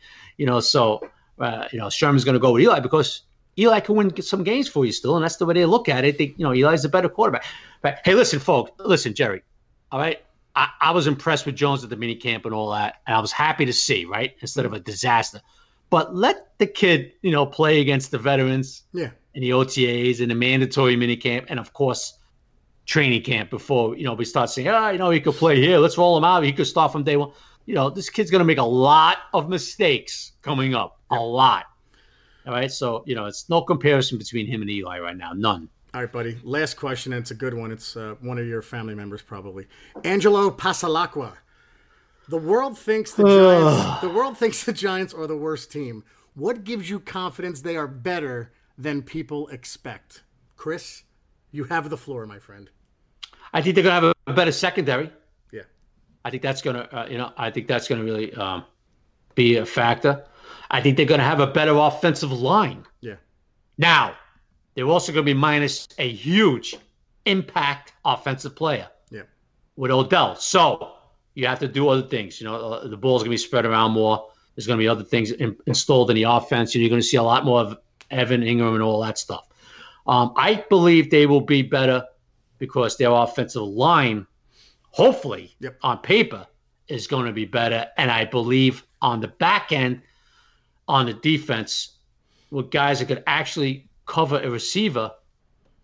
[0.43, 3.23] you know, so uh, you know Shurmur's going to go with Eli because
[3.57, 6.05] Eli can win some games for you still, and that's the way they look at
[6.05, 6.19] it.
[6.19, 7.45] They, you know, Eli's a better quarterback.
[7.81, 9.43] But hey, listen, folks, listen, Jerry.
[9.93, 10.21] All right,
[10.57, 13.21] I, I was impressed with Jones at the mini camp and all that, and I
[13.21, 15.41] was happy to see right instead of a disaster.
[15.91, 20.29] But let the kid, you know, play against the veterans, yeah, in the OTAs and
[20.29, 22.19] the mandatory mini camp, and of course
[22.85, 25.61] training camp before you know we start saying, ah, oh, you know, he could play
[25.61, 25.79] here.
[25.79, 26.43] Let's roll him out.
[26.43, 27.31] He could start from day one
[27.67, 31.67] you know, this kid's going to make a lot of mistakes coming up, a lot.
[32.47, 32.71] All right.
[32.71, 35.33] So, you know, it's no comparison between him and Eli right now.
[35.33, 35.69] None.
[35.95, 36.39] All right, buddy.
[36.43, 37.71] Last question, and it's a good one.
[37.71, 39.67] It's uh, one of your family members, probably.
[40.05, 41.35] Angelo Pasalacqua.
[42.29, 44.01] The world thinks the Giants.
[44.01, 46.03] the world thinks the Giants are the worst team.
[46.35, 50.23] What gives you confidence they are better than people expect?
[50.57, 51.03] Chris,
[51.51, 52.71] you have the floor, my friend.
[53.53, 55.13] I think they're going to have a better secondary.
[56.25, 58.65] I think that's going to, uh, you know, I think that's going to really um,
[59.35, 60.25] be a factor.
[60.71, 62.85] I think they're going to have a better offensive line.
[63.01, 63.17] Yeah.
[63.79, 64.15] Now,
[64.75, 66.77] they're also going to be minus a huge
[67.27, 68.89] impact offensive player.
[69.11, 69.23] Yeah.
[69.77, 70.95] With Odell, so
[71.35, 72.41] you have to do other things.
[72.41, 74.29] You know, uh, the ball's going to be spread around more.
[74.55, 77.07] There's going to be other things in, installed in the offense, and you're going to
[77.07, 77.79] see a lot more of
[78.11, 79.49] Evan Engram and all that stuff.
[80.07, 82.05] Um, I believe they will be better
[82.59, 84.27] because their offensive line
[84.93, 85.79] hopefully yep.
[85.83, 86.47] on paper
[86.89, 87.89] is going to be better.
[87.97, 90.03] And I believe on the back end,
[90.87, 91.99] on the defense,
[92.51, 95.11] with guys that could actually cover a receiver,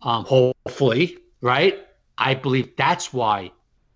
[0.03, 1.87] um, hopefully, right?
[2.17, 3.51] I believe that's why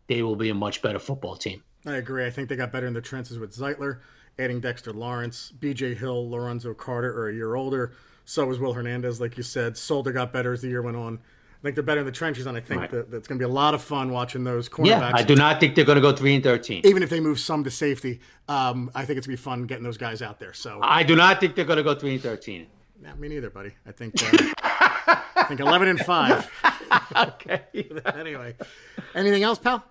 [0.08, 1.62] they will be a much better football team.
[1.86, 2.24] I agree.
[2.24, 4.00] I think they got better in the trenches with Zeitler,
[4.38, 5.94] adding Dexter Lawrence, B.J.
[5.94, 7.92] Hill, Lorenzo Carter are a year older.
[8.24, 9.76] So was Will Hernandez, like you said.
[9.76, 11.18] Solder got better as the year went on.
[11.62, 12.90] I think they're better in the trenches, and I think right.
[12.90, 14.86] that, that's going to be a lot of fun watching those cornerbacks.
[14.86, 16.84] Yeah, I do not think they're going to go three and thirteen.
[16.84, 19.62] Even if they move some to safety, um, I think it's going to be fun
[19.66, 20.52] getting those guys out there.
[20.54, 22.66] So I do not think they're going to go three and thirteen.
[23.00, 23.70] Yeah, me neither, buddy.
[23.86, 24.52] I think uh,
[25.36, 26.50] I think eleven and five.
[27.16, 27.62] okay.
[28.06, 28.56] anyway,
[29.14, 29.84] anything else, pal?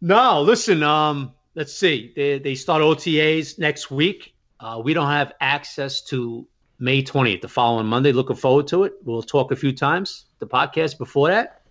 [0.00, 0.42] No.
[0.42, 0.84] Listen.
[0.84, 1.32] Um.
[1.56, 2.12] Let's see.
[2.14, 4.32] They they start OTAs next week.
[4.60, 6.46] Uh, we don't have access to
[6.78, 8.12] May 20th, the following Monday.
[8.12, 8.94] Looking forward to it.
[9.04, 11.62] We'll talk a few times, the podcast before that.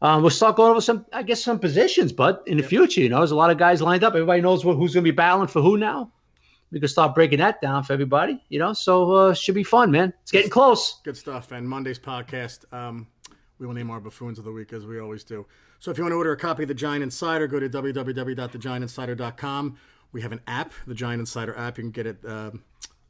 [0.00, 3.08] Um, we'll start going over some, I guess, some positions, but in the future, you
[3.08, 4.14] know, there's a lot of guys lined up.
[4.14, 6.12] Everybody knows what, who's going to be battling for who now.
[6.70, 8.72] We can start breaking that down for everybody, you know.
[8.72, 10.12] So uh, should be fun, man.
[10.22, 11.00] It's getting close.
[11.04, 11.52] Good stuff.
[11.52, 13.06] And Monday's podcast, um,
[13.58, 15.46] we will name our buffoons of the week as we always do.
[15.78, 19.76] So if you want to order a copy of the Giant Insider, go to www.thegiantinsider.com.
[20.12, 21.78] We have an app, the Giant Insider app.
[21.78, 22.50] You can get it uh,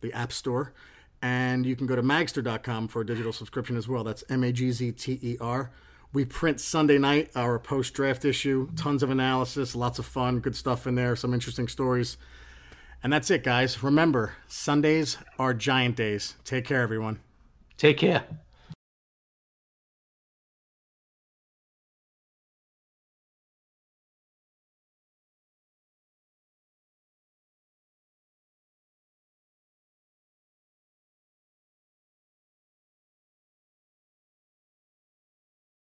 [0.00, 0.74] the App Store.
[1.26, 4.04] And you can go to magzter.com for a digital subscription as well.
[4.04, 5.72] That's M A G Z T E R.
[6.12, 10.54] We print Sunday night our post draft issue, tons of analysis, lots of fun, good
[10.54, 12.16] stuff in there, some interesting stories.
[13.02, 13.82] And that's it, guys.
[13.82, 16.36] Remember, Sundays are giant days.
[16.44, 17.18] Take care, everyone.
[17.76, 18.24] Take care.